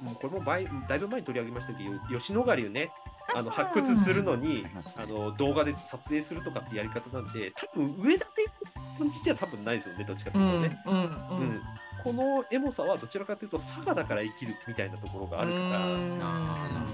[0.00, 0.06] うん。
[0.06, 2.90] もうこれもだいぶ前に取り上げましたけど吉野ヶ里をね
[3.34, 10.62] あの発掘するのにあの動画で撮影するとかってやり方なんで多分上田っていう感じじゃ多分ないですよねどっちかってういうん。
[10.62, 10.82] とね。
[10.86, 10.94] うん。
[10.94, 11.60] うん
[12.04, 16.18] このエモさはどちらかというと佐賀だから生きるみたいなところがあるから、うん。
[16.22, 16.86] あ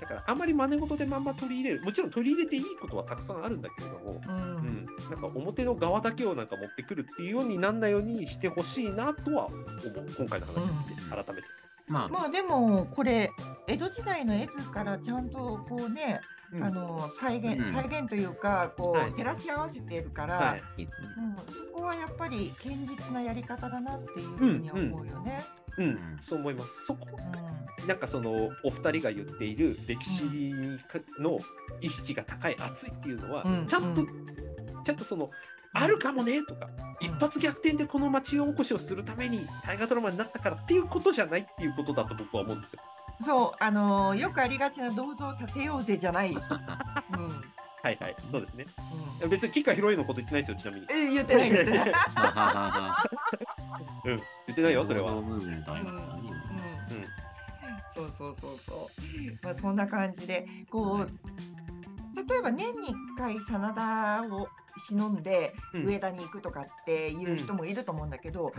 [0.00, 1.82] だからあんまり真似事でまんま取り入れる。
[1.82, 4.56] もちろん取り入れていいことはたくさんあるんだけれども、うん。
[4.56, 9.64] うん、なんか表の側だけをなんか持ってくるっていうようになんないようにしてほしいなとは思う。
[10.16, 11.48] 今回の話を見てうん改めて。
[11.88, 13.30] まあ、まあでもこれ
[13.68, 16.20] 江戸時代の絵図からちゃんとこうね、
[16.52, 16.64] うん。
[16.64, 17.72] あの再現、うん。
[17.72, 19.12] 再現というかこう、はい。
[19.12, 20.62] 照らし合わせてるから、はい。
[20.78, 20.88] うん、
[21.52, 25.44] そこはやっぱり堅実なやり方だなっていうふうには思うよね。
[25.78, 25.86] うん。
[25.86, 26.16] うん。
[26.20, 26.86] そう思います。
[26.86, 27.06] そこ、
[27.84, 31.38] うなんかそのお二人が言っている歴史にかの
[31.80, 33.66] 意識が高い熱いっていうのは、うん。
[33.66, 34.06] ちゃんと、う
[34.84, 35.30] ちゃんとその
[35.78, 36.68] あるかもねとか、
[37.00, 42.82] 一発逆転でこの町おこしをするために大河ドラマになったからっていうことじゃないっていうことだと僕は思うんですよ。
[43.20, 46.30] ん、そうあのーよくありがちな銅像を建てようぜじゃない。
[46.32, 46.38] うん
[47.82, 48.66] はいはい、そうですね。
[49.22, 50.86] うん、別に吉川ヒロイのこと言ってないですよ、ちなみに。
[50.90, 51.92] え言ってない言ってない。
[51.92, 53.10] はははは
[54.04, 55.06] うん、言ってないよ、それは。
[55.06, 56.22] 想像ムーブメントありますからね。
[56.90, 57.26] うん
[57.96, 59.38] そうそうそうそう。
[59.42, 61.10] まあそんな感じでこう
[62.16, 64.48] 例えば年に1回真田を
[64.88, 68.52] 忍んでうん上田に行くとかっていう人もいると思うんだけど。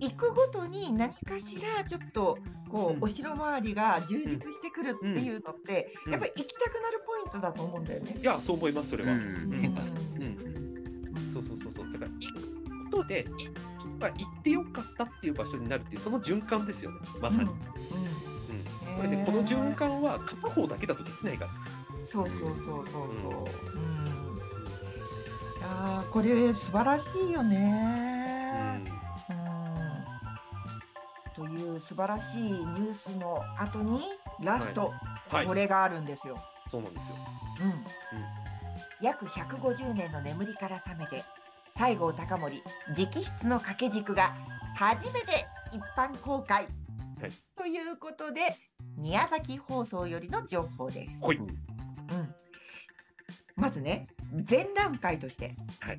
[0.00, 2.36] 行くごとに何かしらちょっと
[2.68, 8.16] こう、うんお城周りが充実してくるっていうのって、うんやっぱり行きたくなるポイントだと思うんだよね。
[8.20, 9.12] いや、そう思います、それは。
[9.12, 9.82] ううんん、変化。
[9.82, 11.30] うん。
[11.32, 11.92] そうそうそうそう。
[11.92, 13.24] だから、行くことで、い
[13.78, 17.44] 人が行ってよかったっていう場所になるっていう、その循環ですよね、まさに。
[17.44, 18.96] うんうんうん。
[18.96, 21.50] これで、この循環は片方だけだとできないから。
[22.06, 23.04] そうそうそうそうそう。
[23.74, 24.04] うん。
[25.58, 28.84] いやーこれ素晴らしいよね。
[31.36, 31.46] うん。
[31.46, 34.00] という素晴らしいニュースの後に
[34.40, 34.92] ラスト、
[35.28, 35.54] はいこ。
[35.54, 36.38] れがあるんですよ。
[36.70, 37.16] そうなんですよ。
[37.62, 37.84] うん。
[39.00, 41.24] 約150年の眠りから覚めて
[41.76, 42.62] 西郷隆盛
[42.96, 44.34] 直筆の掛け軸が
[44.76, 46.64] 初めて一般公開、
[47.20, 48.40] はいということで
[48.98, 51.20] 宮崎放送よりの情報です。
[51.20, 51.40] ほい。
[52.10, 52.34] うん、
[53.56, 54.06] まずね
[54.48, 55.98] 前段階として、はい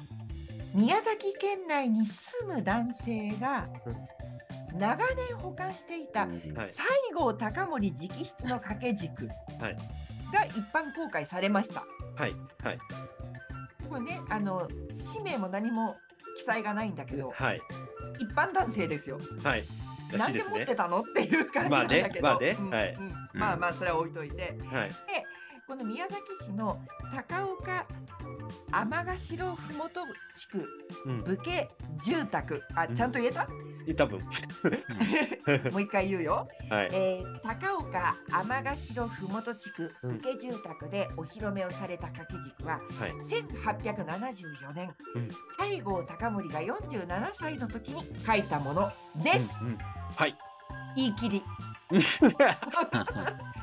[0.73, 3.69] 宮崎県内に住む男性が
[4.77, 6.41] 長年保管していたはい。
[6.43, 6.81] 西
[7.13, 9.27] 郷隆盛直筆の掛け軸
[9.61, 9.77] はい
[10.33, 11.85] が一般公開されました。
[12.17, 12.35] はい。
[12.61, 12.79] はい。
[13.87, 15.95] これねあの氏名も何も
[16.35, 17.61] 記載がないんだけどはい。
[18.19, 19.17] 一般男性ですよ。
[19.43, 19.65] はい。
[20.17, 20.75] なんで持って。
[20.75, 20.99] たの？
[20.99, 24.91] っていう感じなんだけど、まあねうんまあねはいうんまあまあそれは置いといてはい。
[25.67, 26.79] この宮崎市の
[27.11, 27.87] 高岡
[28.71, 30.01] 天ヶ城ふもと
[30.35, 30.69] 地区
[31.05, 31.23] うん。
[31.23, 31.67] 武家
[32.05, 33.47] 住宅あちゃんと言えた、
[33.97, 34.19] 多分。
[35.71, 36.89] もう一回言うよ、はい。
[36.93, 43.11] えー高岡天ヶ城ふもと地区うん武家住宅でお披露目をされた掛け軸ははい。
[43.23, 49.77] 1874年、うん西郷隆盛が47歳の時に書いたものです、うんうん。
[50.15, 50.37] はい。
[50.95, 51.43] 言い切り
[51.89, 51.97] は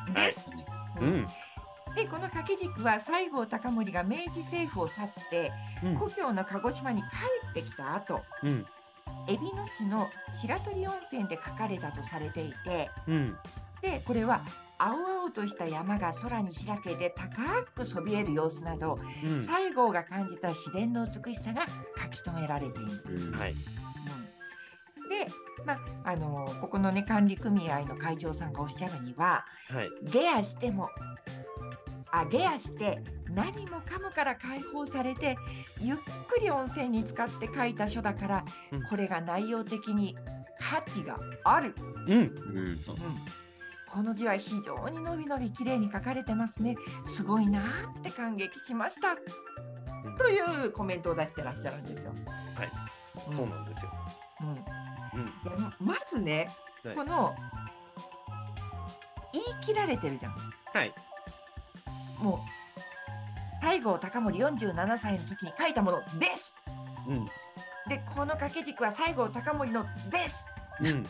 [0.08, 0.46] い です、
[1.00, 1.28] ううんん。
[1.94, 5.52] でこの掛け軸は西郷隆盛が明治政府を去って
[5.84, 7.08] うん故郷の鹿児島に帰
[7.50, 8.66] ってきた後うん。
[9.28, 10.08] 海老野市の
[10.40, 13.36] 白鳥温泉で書かれたとされていてうん。
[13.82, 14.40] でこれは
[14.78, 19.42] 青々とした山が空に開けて高くそびえる様子などうん。
[19.42, 21.62] 西郷が感じた自然の美しさが
[22.02, 23.30] 書き留められています。
[23.32, 23.52] はい。
[23.52, 23.56] うん
[25.08, 25.26] で、
[25.66, 30.44] まああのここのね管理組合の会長さんがおっしゃるにははい。
[30.44, 30.88] しても
[32.12, 35.36] あ下野して何もかもから解放されて
[35.80, 35.96] ゆっ
[36.28, 40.16] くり温泉に浸かって書いた書だから、うんこれが内容的に
[40.58, 41.74] 価値がある、
[42.06, 42.18] うん。
[42.18, 42.78] うん。
[43.88, 49.16] この字は非常にのびのび綺麗に書かれてますねすごいなーって感激しました、ん
[50.18, 52.12] というコメントを出してらっしゃるんですよ。
[52.54, 53.30] はい。
[53.30, 53.92] んそうなんですよ。
[54.40, 54.56] うんうん。
[54.56, 54.60] い
[55.44, 56.50] やままずね、
[56.84, 57.34] はいこの
[59.32, 60.36] 言い切られてるじゃん。
[60.74, 60.94] はい。
[62.22, 62.44] も
[63.62, 66.54] う西郷隆盛47歳の時に書いたものです。
[67.08, 67.26] うん。
[67.88, 70.44] でこの掛け軸は西郷隆盛のです。
[70.80, 71.06] うん。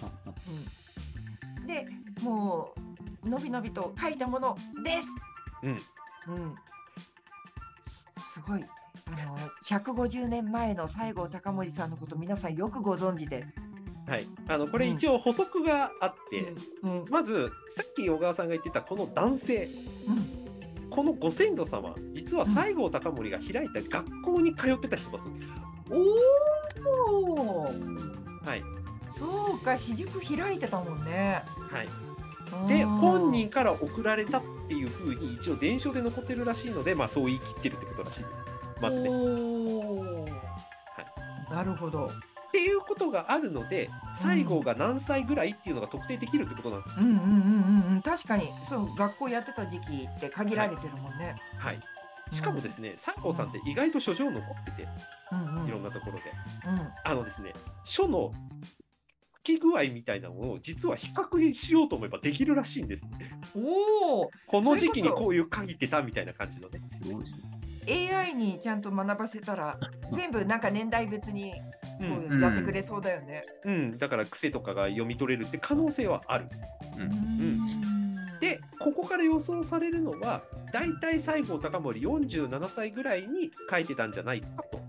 [1.66, 1.86] で
[2.22, 2.74] も
[3.24, 5.14] うのびのびと書いたものです。
[5.62, 5.70] うん。
[6.28, 6.54] うん、
[7.86, 8.64] すすごい
[9.06, 13.46] あの150年前の西郷隆盛さんのこと皆さんよくご存知で。
[14.06, 14.26] はい。
[14.48, 19.70] あの、これ一応補足があって、うんうんまず、さっき小川さんが言ってたこの男性、
[20.08, 20.41] うん
[20.94, 25.54] このご先祖様、実は西郷隆盛が開いた学校に通ってた人だそうです。
[25.90, 27.70] おおは
[28.56, 28.62] い。
[29.16, 31.42] そうか私塾開いてたもんね。
[31.70, 31.86] はい。
[31.86, 38.44] うんで、本人から送られたっていうふうに一応伝承で残ってるらしいので、まあそう言い切ってるってことらしいです。
[38.82, 39.08] まずね。
[39.08, 40.30] っおー
[41.50, 42.10] なるほど。
[42.52, 46.96] ていうことがあるので、西郷が何歳ぐらいっていうのが特定できるってことなんですよ。
[46.98, 51.36] うんうんうんうんうん確かにそう学校やってた時期って限られてるもんね。
[51.58, 51.80] はい。
[52.30, 54.88] しかもですね、西郷さんって意外と書状残ってて、
[55.32, 56.32] うんうんいろんなところで。
[56.66, 57.52] うんあのですね、
[57.84, 58.32] 書の
[59.36, 63.04] 書き具合みたいなのを実は比較しようと思えばできるらしいんです。
[63.56, 66.80] おおこの時期にこういう書いてたみたいな感じのね。
[67.02, 67.42] すごいですね。
[67.88, 69.78] AI にちゃんと学ばせたら
[70.12, 71.52] 全部なんか年代別に
[72.00, 73.44] う、こうんやってくれそうだよね。
[73.64, 76.46] うん、だから癖とかが読み取れるって可能性はある。
[76.96, 77.04] うん。
[77.04, 78.38] ん。
[78.40, 80.42] で、ここから予想されるのは、
[80.72, 84.80] だいたい西郷隆盛47歳ぐらいに書いてたんじゃないかと。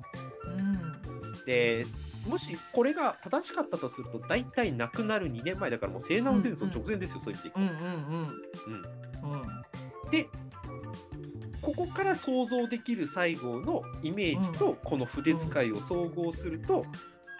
[0.48, 1.46] うん。
[1.46, 1.86] で、
[2.28, 7.74] もしこれが正しかったとすると、だいたい亡くなる2年前だからもう西南戦争直前ですよ、そう言っていくうんと。
[7.74, 9.34] うんうん。
[9.34, 9.46] う
[10.08, 10.12] ん。
[10.12, 10.28] で、
[11.64, 16.86] ここから想像できる西郷のイメージとこの筆使いを総合すると、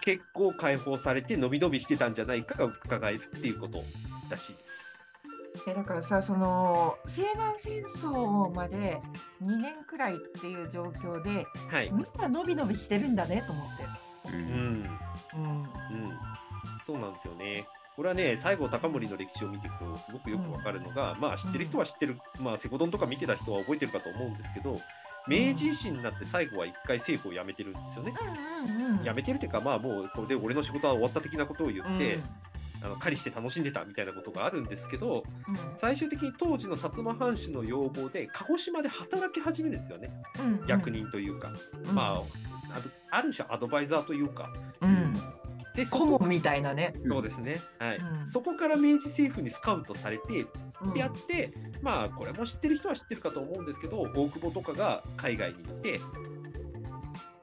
[0.00, 3.84] 結構解放されて伸び伸びしてたんじゃないかが伺えるっていうこと
[4.30, 4.94] らしいです。
[5.68, 9.00] えだからさその西南戦争まで
[9.42, 11.90] 2年くらいっていう状況ではい。
[11.92, 13.84] みんな伸び伸びしてるんだねと思って。
[14.32, 14.36] う。
[14.36, 14.98] うんん。
[15.34, 15.68] うんうん。
[16.82, 17.64] そうなんですよね。
[17.96, 24.80] これはね、西郷隆盛の歴史を見ていくと、すごくよくわかるのが、まあ知ってる人は知ってる、まあセコドンとか見てた人は覚えてるかと思うんですけど、
[25.28, 28.12] 明治維新になって最後は一回政府を辞めてるんですよね。
[28.66, 29.04] うんうんうん。
[29.04, 32.18] 辞めてるっていうか、まあもうこれで俺の仕事は終わった的なことを言って、
[32.82, 35.56] あの狩りして楽しんでたみたいなことがあるんですけど、うん。
[35.76, 41.52] 最終的に当時の薩摩藩主の要望で鹿児島で働き始めるんですよね、うん役人というか、
[41.88, 41.94] うん。
[41.94, 42.22] ま
[43.10, 44.52] あある種アドバイザーというか。
[44.82, 45.33] うん
[45.74, 46.94] で顧問みたいなね。
[47.08, 47.96] そうですね、はい。
[47.96, 48.26] うん。
[48.26, 50.46] そこから明治政府にスカウトされて
[50.82, 50.94] うん。
[50.96, 56.00] やって、まあこれも知ってる人は知ってるかと思うんですけど大久保とかが海外に行って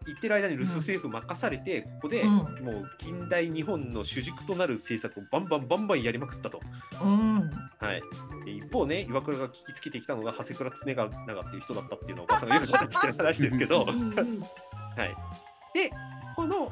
[0.07, 2.29] 行ってる間に留守政府任されて、ここで、うん
[2.65, 6.59] もう近代日本の主軸となる政策をバンバンバンバンやりまくったと。
[7.03, 7.49] うん。
[7.79, 8.01] はい、
[8.45, 14.01] で一方ね、岩倉が聞きつけてきたのが長谷倉常長っていう人だったっていうのをお母さんがよく話してる話ですけど、はい、うん。
[14.01, 14.39] うん。
[14.41, 14.45] で、
[16.35, 16.71] この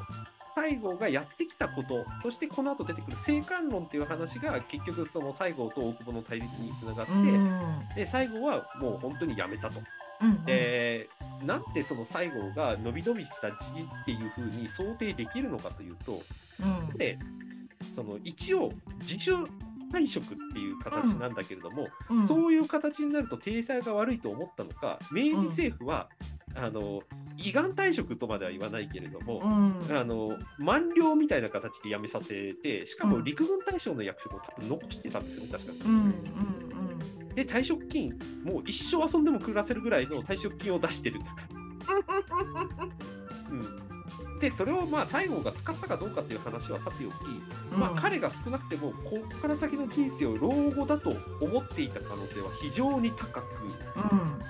[0.68, 7.82] 西郷がやってきたこと、そしてこの後出てくる生還論っていう話が結局その西郷と大久保の対立につながって、うん。
[7.96, 9.80] で西郷はもう本当にやめたと。
[9.80, 11.08] うんで、
[11.46, 16.22] なんてその西郷が伸び伸びした字っていうふうに想定できるのかというと、
[16.60, 16.98] うん。
[16.98, 17.18] で
[17.92, 19.32] その一応自主
[19.92, 22.26] 退職っていう形なんだけれども、うん。
[22.26, 26.08] そういう形になると体裁が悪いと思ったのか明治政府は、
[26.54, 27.02] あの
[27.44, 29.96] 依願退職とまでは言わないけれども、うん。
[29.96, 35.72] あの満了みたいな形で辞めさせてしかもうん陸軍大将の役職を多分残してたんですよね確か。
[35.72, 35.78] に。
[35.80, 37.34] うんうん。
[37.34, 41.20] で退職金もう一生遊んでも暮らせるぐらいの退職金を出してる。
[43.50, 43.52] う
[44.36, 47.12] ん、でそれをまあ西郷が使ったかどうかっていう話はさておき、
[47.72, 47.80] うん。
[47.80, 53.46] まあ、彼が少なくてもここから先の人生を老後だと思っていた可能性は非常に高く、
[54.12, 54.42] うんうん、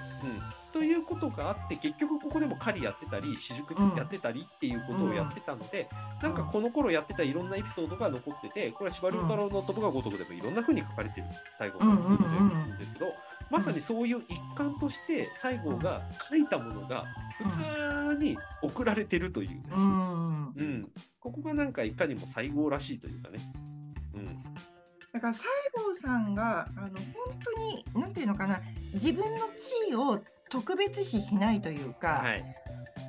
[0.72, 5.88] ということがあって結局ここでも狩りやってたり私塾やってたりっていうことをやってたので、
[6.22, 11.26] なんかこの頃やってたいろんなエピソードが残っててこれは司馬遼太郎の「飛ぶが如く」でもいろんな風に書かれてる
[11.58, 13.06] 最後のエピソードでうんうんうんんですけど、
[13.50, 17.04] まさにそういう一環として西郷が書いたものが
[17.38, 20.52] 普通に送られてるという、うん。
[20.56, 23.38] うん、ここがなんかいかにも西郷らしいというかね。
[24.14, 24.44] うん
[25.12, 25.44] だから西
[25.74, 26.98] 郷さんがあの本
[27.44, 28.60] 当になんていうのかな
[28.94, 30.20] 自分の地位を
[30.50, 32.44] 特別視しないというか、はい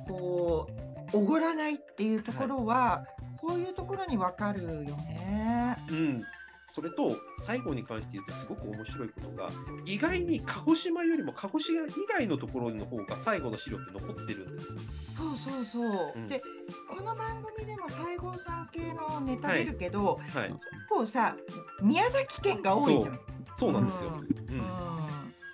[0.08, 0.68] こ
[1.12, 3.04] うおごらないっていうところは、
[3.38, 5.76] こういうところにわかるよね。
[5.90, 6.22] うん、
[6.66, 9.50] それと最後に関して言うとすごく面白いことが
[9.84, 14.68] 意外に鹿児島よりも鹿児島以外のところの方が最後の資料って残ってるんです。
[14.68, 16.12] そうそうそう。
[16.16, 16.42] うんで
[16.88, 21.36] この番組でも西郷さん系のネタ出るけど、はい、結構さ
[21.82, 23.20] 宮崎県が多いじゃん。
[23.54, 24.10] そうなんですよ。
[24.10, 24.62] ううんん、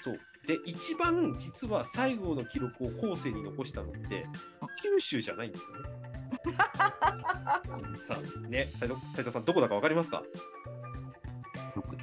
[0.01, 4.27] そうで一番実は西郷の記録を後世に残したのって
[4.83, 5.89] 九州じゃないんですよね。
[8.07, 10.23] さあね斉藤斉藤さんどこだかわかりますか？
[10.23, 10.58] 僕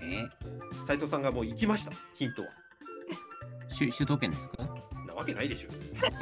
[0.05, 0.29] ね、
[0.85, 2.49] 斉藤さんがもう行きましたヒントは。
[3.77, 4.63] 首首都圏ですか？
[5.07, 5.69] なわけないでしょ。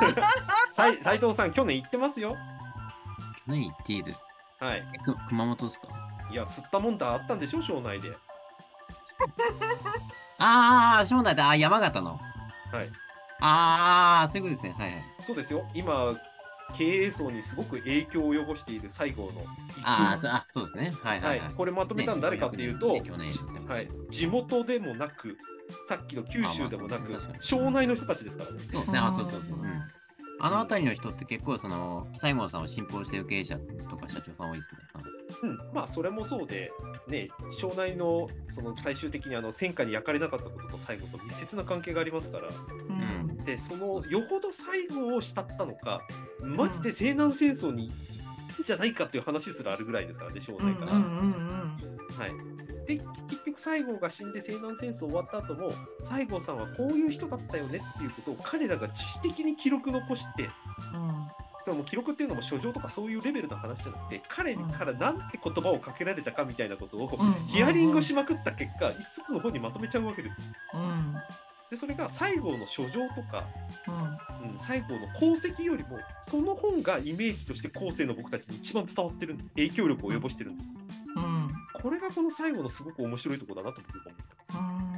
[0.73, 2.35] 斉斉藤さん去年行ってますよ。
[3.45, 4.13] 何言っている
[4.59, 4.83] はい。
[4.95, 5.87] えく熊本ですか？
[6.31, 8.09] いや吸ったもんだあったんでしょ庄内で。
[10.39, 11.49] ああ、庄内だ。
[11.49, 12.19] あー山形の。
[12.71, 12.89] はい。
[13.39, 14.85] ああ、そういうことですね。
[14.85, 15.03] はいはい。
[15.21, 15.65] そうですよ。
[15.73, 16.13] 今、
[16.75, 19.45] 経営層にすごく影響を及ぼしている西郷の
[19.83, 20.93] ああ、そうですね。
[21.01, 21.53] はいははいいはい。
[21.53, 25.37] これまとめたの誰かっていうと、ね去年じ去年やってましたはい、地元でもなく、
[25.87, 28.59] さっきの九州でもなくあまあ庄内の人たちですからね。
[28.71, 28.99] そうですね。
[28.99, 29.57] あ、そうそうそう。
[29.57, 29.83] うん
[30.39, 33.57] あの辺りの人って結構その西郷さんを信奉している経営者
[33.89, 34.79] とか社長さん多いですね。
[35.43, 36.71] うん、まあそれもそうで、
[37.07, 43.43] ね、庄内のその最終的にあの戦火に焼かれなかったことと西郷と密接な関係がありますから、うん。
[43.43, 46.01] でそのよほど西郷を慕ったのか、
[46.41, 47.91] マジで西南戦争に
[48.49, 50.93] 行くんじゃないかっていう話すらあるぐらいですからね、庄うんうん内から。
[50.93, 51.03] うん。
[52.17, 52.31] はい、
[52.85, 52.95] で
[53.29, 60.49] 結局西郷が死んで西南戦争終わった後も西郷さんはこういう人だったよねっていうことを彼らが自主的に記録残して
[60.93, 61.27] うん
[61.63, 67.33] それも記録っていうのも書状とかそういうレベルの話じゃなくて彼から何て言葉をかけられたかみたいなことをうん。
[67.47, 70.39] ヒアリングしまくった結果一冊の本にまとめちゃうわけです。
[70.73, 71.15] うん。
[71.69, 73.45] でそれが西郷の書状とか、
[73.87, 74.51] うん。
[74.51, 80.73] うん、西郷の功績よりもその本がイメージとして後世の僕たちに一番伝わってる影響力を及ぼしてるんです。
[81.15, 81.42] うん
[81.81, 84.17] これがこの西郷のすごく面白いところだなと僕は思っ
[84.47, 84.57] た。
[84.59, 84.61] う。
[84.89, 84.93] ん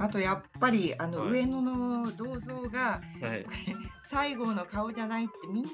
[0.00, 1.30] あとやっぱりあのはい。
[1.30, 3.46] 上野の銅像がはい。
[4.04, 5.70] 西郷の顔じゃないってみんな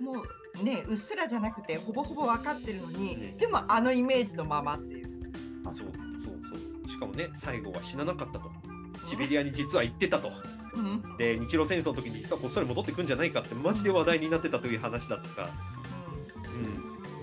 [0.00, 0.24] も
[0.60, 5.08] うねうっすらじゃなくてほぼほぼ分かってるのに、ねでもあのイメージのままっていう。
[5.64, 5.74] そう。
[5.74, 8.50] そうしかもね最後は死ななかったと。
[9.04, 10.30] シベリアに実は行ってたと。
[10.74, 11.16] うん。
[11.16, 15.77] で日露戦争の時に実はこっそり戻ってくんじゃないかってマジで話題になってたという話だとか、うん、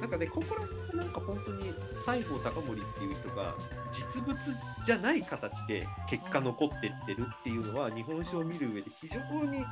[0.01, 3.55] なんかねここら辺なんか本当に西郷隆盛っていう人が
[3.91, 4.37] 実物
[4.83, 9.65] じゃない形で結果残ってってるっていうのは日本史を見る上で非常に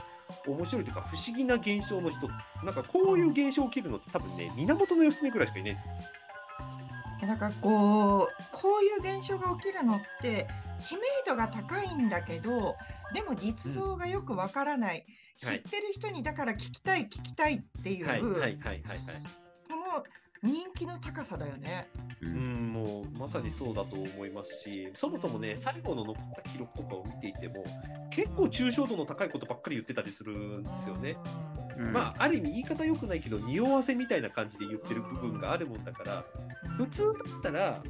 [0.48, 2.64] 面白いというか不思議な現象の一つ。
[2.64, 5.94] なんかこういう現象起きるのって多分ね源義経ぐらいしかいないんですよ。
[7.20, 10.48] でなんかこうこういう現象が起きるのって
[10.80, 12.76] 知名度が高いんだけど
[13.14, 15.06] でも実像がよくわからない、
[15.38, 15.58] 知はい。
[15.58, 18.22] ってる人にだから聞きたい聞きたいっていう、はい。
[18.22, 18.32] はい。
[18.32, 18.42] はい。
[18.42, 18.58] はい。
[18.58, 19.43] はい。
[20.44, 21.88] 人気の高さだよね。
[22.22, 27.64] ううんん、もうまさにそうだと思いますし、そもそもね、最後の残った記録とかを見ていても、
[28.12, 31.16] 結構抽象度の高いことばっかり言ってたりするんですよね。
[31.78, 37.84] うんまあ、ある意味言い方良くないけど、匂わせみたいな感じで言ってる部分があるもんだから、うん普通だったら、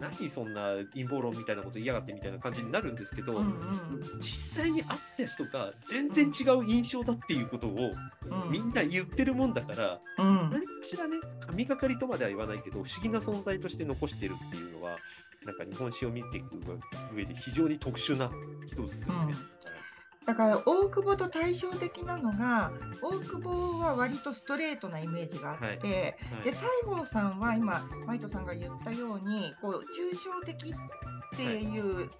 [0.00, 4.18] 何そんな陰謀論みたいなこと言いやがってみたいな感じになるんですけど、うんうん。
[4.18, 8.50] 実際に会った人が全然違う印象だっていうことをうん。
[8.50, 10.50] みんな言ってるもんだから、うん。
[10.50, 14.96] 何かしらね、神がかりとまでは言わないけど、不思議な存在として残してるっていうのは、
[15.44, 16.54] なんか日本史を見ていく
[17.14, 18.30] 上で非常に特殊な
[18.66, 19.34] 人ですよね。
[20.26, 25.76] だから大久保と対照的なのが大久保は割とストレートなイメージがあって、はい。
[25.76, 25.80] はい。
[26.44, 32.10] で西郷さんは今マイトさんが言ったようにこう抽象的っていう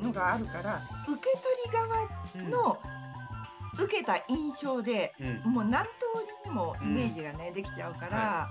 [0.00, 2.78] のがあるから、受け取り側の
[3.78, 5.52] 受けた印象で、うん。
[5.52, 5.90] もう何通
[6.44, 8.48] りにもイメージがね、できちゃうから、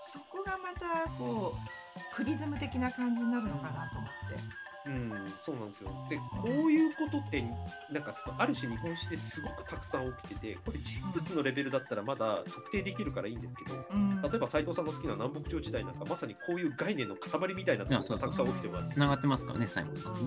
[0.00, 4.63] そこがまたこうプリズム的な感じになるのかなと思って。
[4.86, 5.90] うん、そうなんですよ。
[6.10, 7.42] で、こういうことって、
[7.90, 18.98] なんかそのある種日本史ですごくたくさん起きてて、これ人物のレベルだったらまだ特定できるからいいんですけど、うん例えば斉藤さんの好きな南北朝時代なんかまさにこういう概念の塊みたいなこといやそうそうがたくさん起きてますつ。
[18.98, 20.20] ながってますからね、西郷さんね。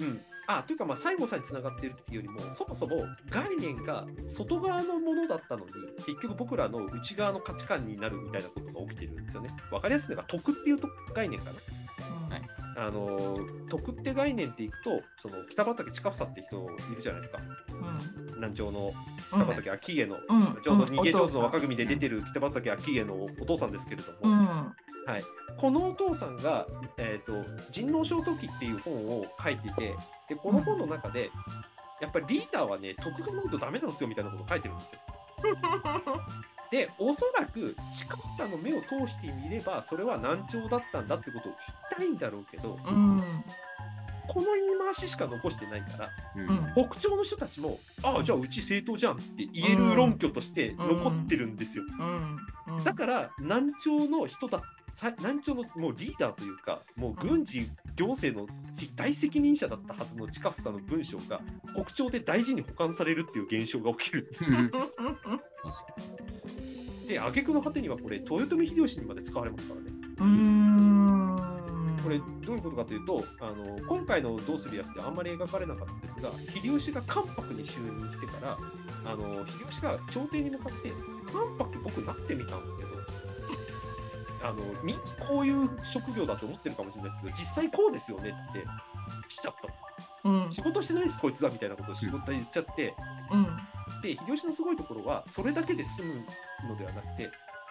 [0.00, 5.72] うん、あというかまあ西郷さんにつながってるっていうよりもそもそも概念が外側のものだったのに
[6.06, 9.50] 結局僕らの内側の価値観になるみたいなことが起きてるんですよね。
[9.70, 11.52] わかりやすいのが徳っていうと概念かな。
[11.52, 13.36] うんはいあの
[13.70, 16.56] 徳って概念っていくとその北畠近房って人
[16.92, 17.38] いるじゃないですか。
[17.38, 18.34] うん。
[18.34, 18.92] 南朝の
[19.28, 20.62] 北畠顕家の、うん。
[20.62, 21.62] ちょうど逃げ上手の若うん。
[21.62, 24.74] 組で出てる北畠顕家のお父さんですけれども、うん。
[25.56, 26.66] このお父さんが
[26.98, 29.94] 「えー、と人王小時」っていう本を書いてて
[30.28, 31.30] でこの本の中で、
[32.00, 35.00] やっぱりリーダーはね徳がないとダメなんですよみたいなことを書いてるんですよ。
[36.70, 41.56] でおそらく近房の目を通してみればそれは難聴だったんだってことを言い
[41.96, 43.22] たいんだろうけどうん。
[44.28, 46.48] この言い回ししか残してないからうん。
[46.48, 46.72] うん。
[46.74, 51.84] 北朝の人たちも「ああじゃあうち正当じゃん」って言える論拠として残ってるんですよ。
[51.98, 52.02] う
[52.72, 52.76] ん。
[52.78, 52.84] うん。
[52.84, 54.62] だから南朝の人だ
[54.94, 58.46] さ南朝のもうリーダーというかもう軍事行政の
[58.94, 61.40] 大責任者だったはずの近房の文章が
[61.74, 64.44] 北朝で大事に保管されるっていう現象が起きるんです。
[64.44, 64.48] う
[67.08, 69.92] で挙句の果てにはこれ豊臣秀吉にまで使われますからね。
[70.18, 71.40] うん
[72.02, 78.56] これどういうことかというとあの今回の「どうするやつ」ってあんまり描かれなかったんですが秀吉が関白に就任してから
[79.04, 80.92] あの秀吉が朝廷に向かって
[81.26, 82.85] 「関白僕なってみたんですけど
[84.46, 84.94] あのみ
[85.26, 88.64] こういう職業だと思ってるかもしれないですけど実際こうですよね」って
[89.28, 90.28] しちゃった。
[90.28, 90.52] うん。
[90.52, 92.94] 仕事してないですこいつはみたいなことを仕事で言っちゃって。
[93.32, 94.02] うん。
[94.02, 96.24] で秀吉のすごいところはそれだけで済む
[96.68, 97.30] のではなくて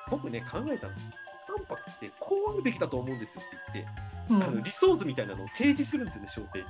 [0.10, 1.10] 僕ね考えたんです。
[1.48, 4.44] 関白ってこうあるべきだと思うんですよって言ってうん。
[4.44, 6.66] あの理想図みたいなのを提示するんですよね、小廷に。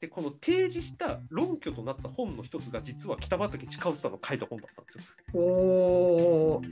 [0.00, 5.04] で、この提示した論拠となった本の一つが、実は北畠近房の書いた本だったんですよ。
[5.34, 6.62] おお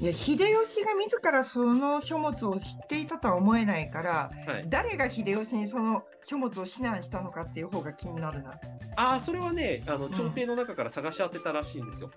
[0.00, 8.58] いや秀吉が自らその書物を知っていたとは思えないからはい、誰が秀吉にその書物を指南したのかっていう方が気になるな。
[8.96, 12.10] ああ、それはね、あの朝廷の中から探し当てたらしいんですよ。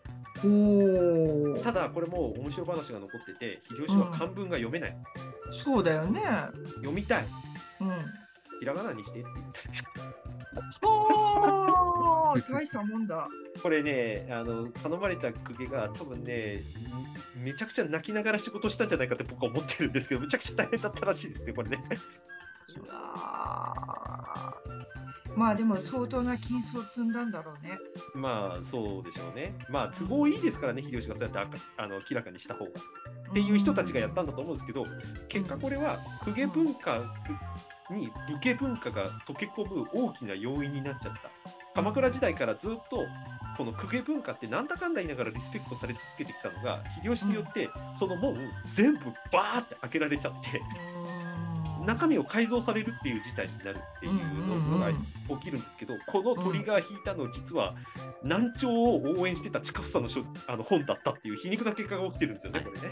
[0.46, 4.98] おおただ、これも面白い話が残ってて、秀吉は漢文が読めない。
[5.52, 6.22] そうだよね。
[6.78, 7.28] 読みたい。
[7.82, 7.90] うん。
[8.60, 10.27] ひらがなにしてって言って。
[10.60, 13.28] ああ、 大したもんだ。
[13.62, 16.64] これね、あの頼まれた公家が多分ね、
[17.36, 21.84] めちゃくちゃ泣きながら仕事したんじゃないかって僕は思ってるんですけど、めちゃくちゃ大変だったらしいですね、これね。
[22.80, 24.78] うわー
[25.38, 27.78] まあでも相当な金子を積んだんだろうね。
[28.16, 29.54] まあそうでしょうね。
[29.70, 31.38] まあ都合いいですからね、秀吉がそうやって
[31.78, 32.72] ああの明らかにした方が。
[32.72, 34.88] っていう人たちがやったんだと思うんですけど、
[35.28, 37.14] 結果これは公家文化
[37.92, 41.30] に武家文化が溶け込む大きな要因になっちゃった。
[41.74, 43.06] 鎌倉時代からずっと
[43.56, 48.36] この公家文化ってなんだかんだ言いながらリスペクトされ続けてきたのが秀吉によってその門
[48.66, 49.00] 全部
[49.32, 54.14] バーって開けられちゃってう中身を改造されるっていう事態になるっていう
[54.70, 57.76] のが起きるんですけど、このトリガー引いたの実は
[58.24, 60.10] 難聴を応援してた近房の
[60.48, 62.88] あの本だったっていう皮肉な結果が起きてるんですよね、これね。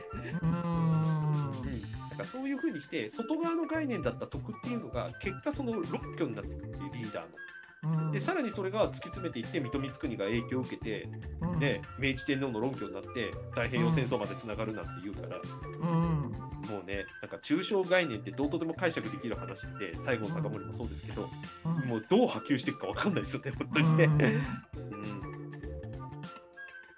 [2.16, 7.98] からそういうふうにして外側の概念だった徳っていうのが結果その六挙になっていくっていうリーダーの。
[8.08, 8.12] うん。
[8.12, 11.08] でさらにそれが突き詰めていって水戸光圀が影響を受けて、
[11.42, 11.60] うん。
[11.60, 16.32] ね、明治天皇の論拠になって太平洋戦争までつながるなんて言うから、うん。
[16.70, 21.30] もうねなんか抽象概念ってどうとでも解釈できる話って西郷隆盛もそうですけど、
[21.66, 21.88] うん。
[21.88, 24.06] もうどう波及していくかわかんないですよね本当にね。
[24.06, 24.08] う
[25.22, 25.25] ん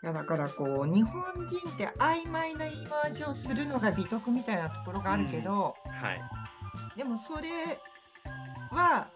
[0.04, 6.22] いうんやだからこう日本人って曖昧な言い回しをするのが美徳みたいなところがあるけど、はい。
[6.96, 7.50] でもそれ
[8.72, 9.08] は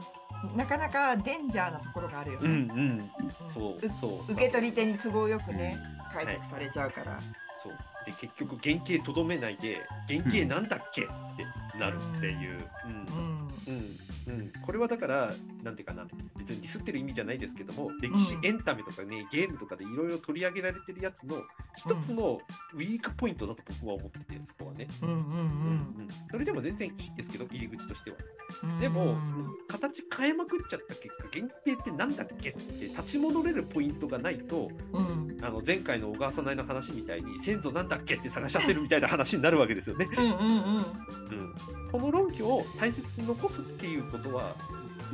[0.55, 2.73] なかなかデンジャーなところがあるようんね。
[2.73, 3.11] うん。
[3.45, 4.32] そうそう。
[4.32, 5.77] 受け取り手に都合よくね
[6.09, 7.19] う解釈されちゃうから。
[7.55, 7.73] そう。
[8.05, 12.67] で結局原型とどめないで原型なんだっけってなるっていう。
[12.86, 12.91] うん。
[12.91, 13.99] うんうん。
[14.28, 15.34] うん、これはだから、
[15.64, 16.05] なんていうかな、
[16.38, 21.41] 別にディスってる意味じゃないですけども、歴史エンタメとかね、ゲームとかでいろいろ取り上げられてるやつの
[21.76, 22.41] 一つの
[22.74, 24.88] ウィークポイントだと僕は思ってて、そこはね。
[25.01, 26.07] うんうんうん。
[26.30, 28.18] それでも全然いいんですけど、入り口としては。
[28.64, 28.80] うん。
[28.80, 35.38] でも、うん形変えまくっちゃった結果、原型ってなんだっけって立ち戻れるポイントがないと、うん。
[35.41, 40.07] あの前回の小川さないの話みたいに、先祖なんだっけって探しちゃってるみたいな話になるわけですよね。
[40.18, 40.78] うんうんうん。
[40.78, 41.55] うん、
[41.91, 44.56] この論拠を大切に残すっていうことは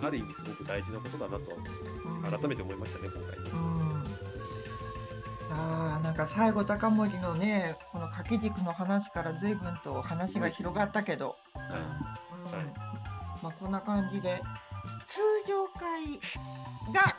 [0.02, 3.38] ある意味すごく大事なことだなとうん改めて思いましたね今回。
[5.50, 11.36] あーなんか西郷隆盛のねこの掛け軸の話から随分と話が広がったけど、
[13.42, 14.42] まあ、こんな感じで
[15.06, 16.20] 通常会
[16.94, 17.16] が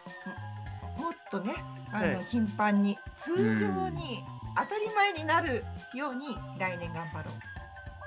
[0.97, 1.55] ももっとね
[1.91, 2.25] あの、はい。
[2.25, 4.23] 頻繁に通常に
[4.57, 5.65] 当たり前になる
[5.95, 6.27] ように
[6.59, 7.58] 来年頑張ろう。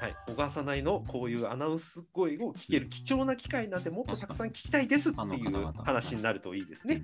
[0.01, 7.03] はい、小川さないのこういうアナウンス声を聞ける貴重な機会なんでもっとたくさん聞きたいですっていう話になるといいですね。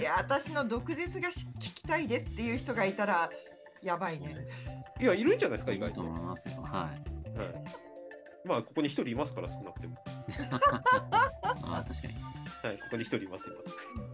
[0.00, 3.28] いや私の毒舌がし聞きたいですっていう人がいたら
[3.82, 4.38] やばいね。
[5.02, 6.00] いやいるんじゃないですか意外と。
[6.00, 6.62] はい、思いますよ。
[6.62, 8.48] はい。
[8.48, 10.02] まあここに一人いますから少なくても。
[11.62, 12.14] ああ、確かに。
[12.62, 13.56] はい、ここに一人いますよ。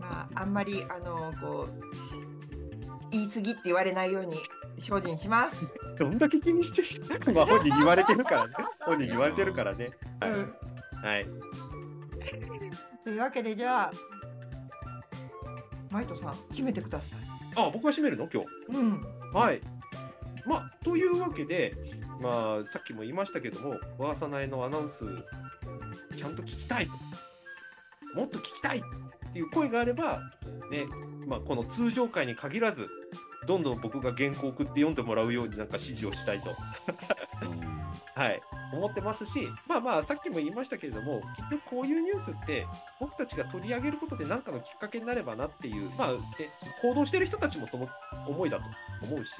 [0.01, 1.81] まああんまりあのこう
[3.13, 4.37] 言い過ぎって言われないように
[4.81, 5.75] 精進します。
[5.99, 6.83] どんだけ気にして
[7.31, 8.55] る まあ本人言われてるからね。
[8.81, 9.91] 本人言われてるからね。
[10.21, 10.31] はい。
[10.33, 10.55] うん
[11.01, 11.27] はい、
[13.05, 13.93] というわけでじゃあ
[15.91, 17.19] マイトさん締めてください。
[17.57, 18.29] あ僕が締めるの？
[18.33, 18.49] 今日。
[18.77, 19.03] うん
[19.33, 19.61] はい。
[20.47, 21.75] まあ、というわけで、
[22.23, 25.05] まあ、さっきも言いましたけども、小川さないのアナウンス、
[26.17, 26.93] ちゃんと聞きたいと、
[28.19, 30.21] もっと聞きたいっていう声があれば、
[30.71, 30.87] ね、
[31.27, 32.89] まあ、この通常会に限らず、
[33.49, 36.51] どんどん僕が原稿を送って読んでもらうようになんか指示をしたいと、
[38.15, 38.43] はい、
[38.75, 42.67] 思ってますし、まあまあ、さっきも言いましたけれども、結局こういうニュースって、
[43.01, 46.19] 僕たちが取り上げることで何かのきっかけになればなっていう、まあ、ね、
[46.83, 47.89] 行動してる人たちもその
[48.27, 48.65] 思いだと
[49.07, 49.33] 思うし、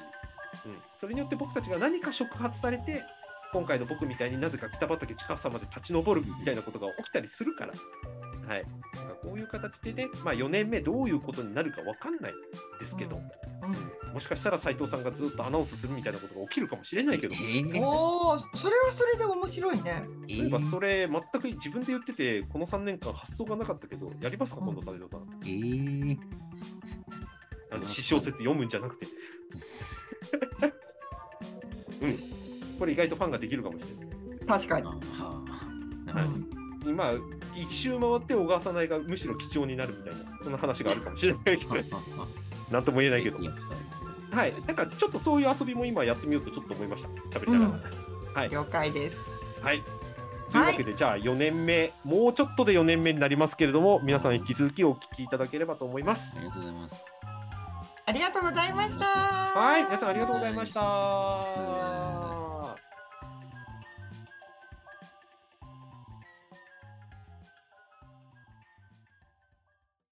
[0.65, 3.03] うん、それによって僕たちが何か触発されて、
[3.53, 7.73] 今回の僕みたいになぜか北畠近さまで立ち上るみたいなことが起きたりするから、
[8.47, 8.63] はい、
[8.95, 12.33] なんかこういう形でね、まあ、4年目どういうことになるか分かんない
[12.79, 13.48] ですけど、うん
[14.13, 17.81] もしかしたら斉藤さんがずっとアナウンスするみたいなことが起きるかもしれないけど、えー。
[17.81, 20.03] おおそれはそれで面白いね。
[20.27, 25.27] え例えばーそれ全く自分で言っててこの3年間発想がなかったけどやりますか今度斉藤さん。
[25.43, 26.17] えー。
[27.71, 29.07] あの詩小説読むんじゃなくて。
[32.01, 32.19] うん。
[32.79, 34.59] これ意外とファンができるかもしれない。
[34.59, 34.87] 確かに。
[34.87, 36.25] あはい。
[36.25, 37.13] うん今
[37.55, 41.75] 一周回って小川さないがむしろ貴重になるみたいなそんな話があるかもしれないけど
[42.71, 47.09] なんとも言えないけどはいなんかちょっとそういう遊びも今やってみようとちょっと思いました
[47.39, 49.19] 喋りながら、はい了解です。
[49.61, 49.83] はい。
[50.51, 56.49] というわけで、じゃあ4年目、もうちょっとで4年目になりますけれども、皆さん引き続きお聞きいただければと思いますあり。
[56.49, 57.21] がとうございます。
[58.05, 59.05] ありがとうございました。
[59.05, 60.81] はい、皆さんありがとうございました。
[60.81, 62.18] は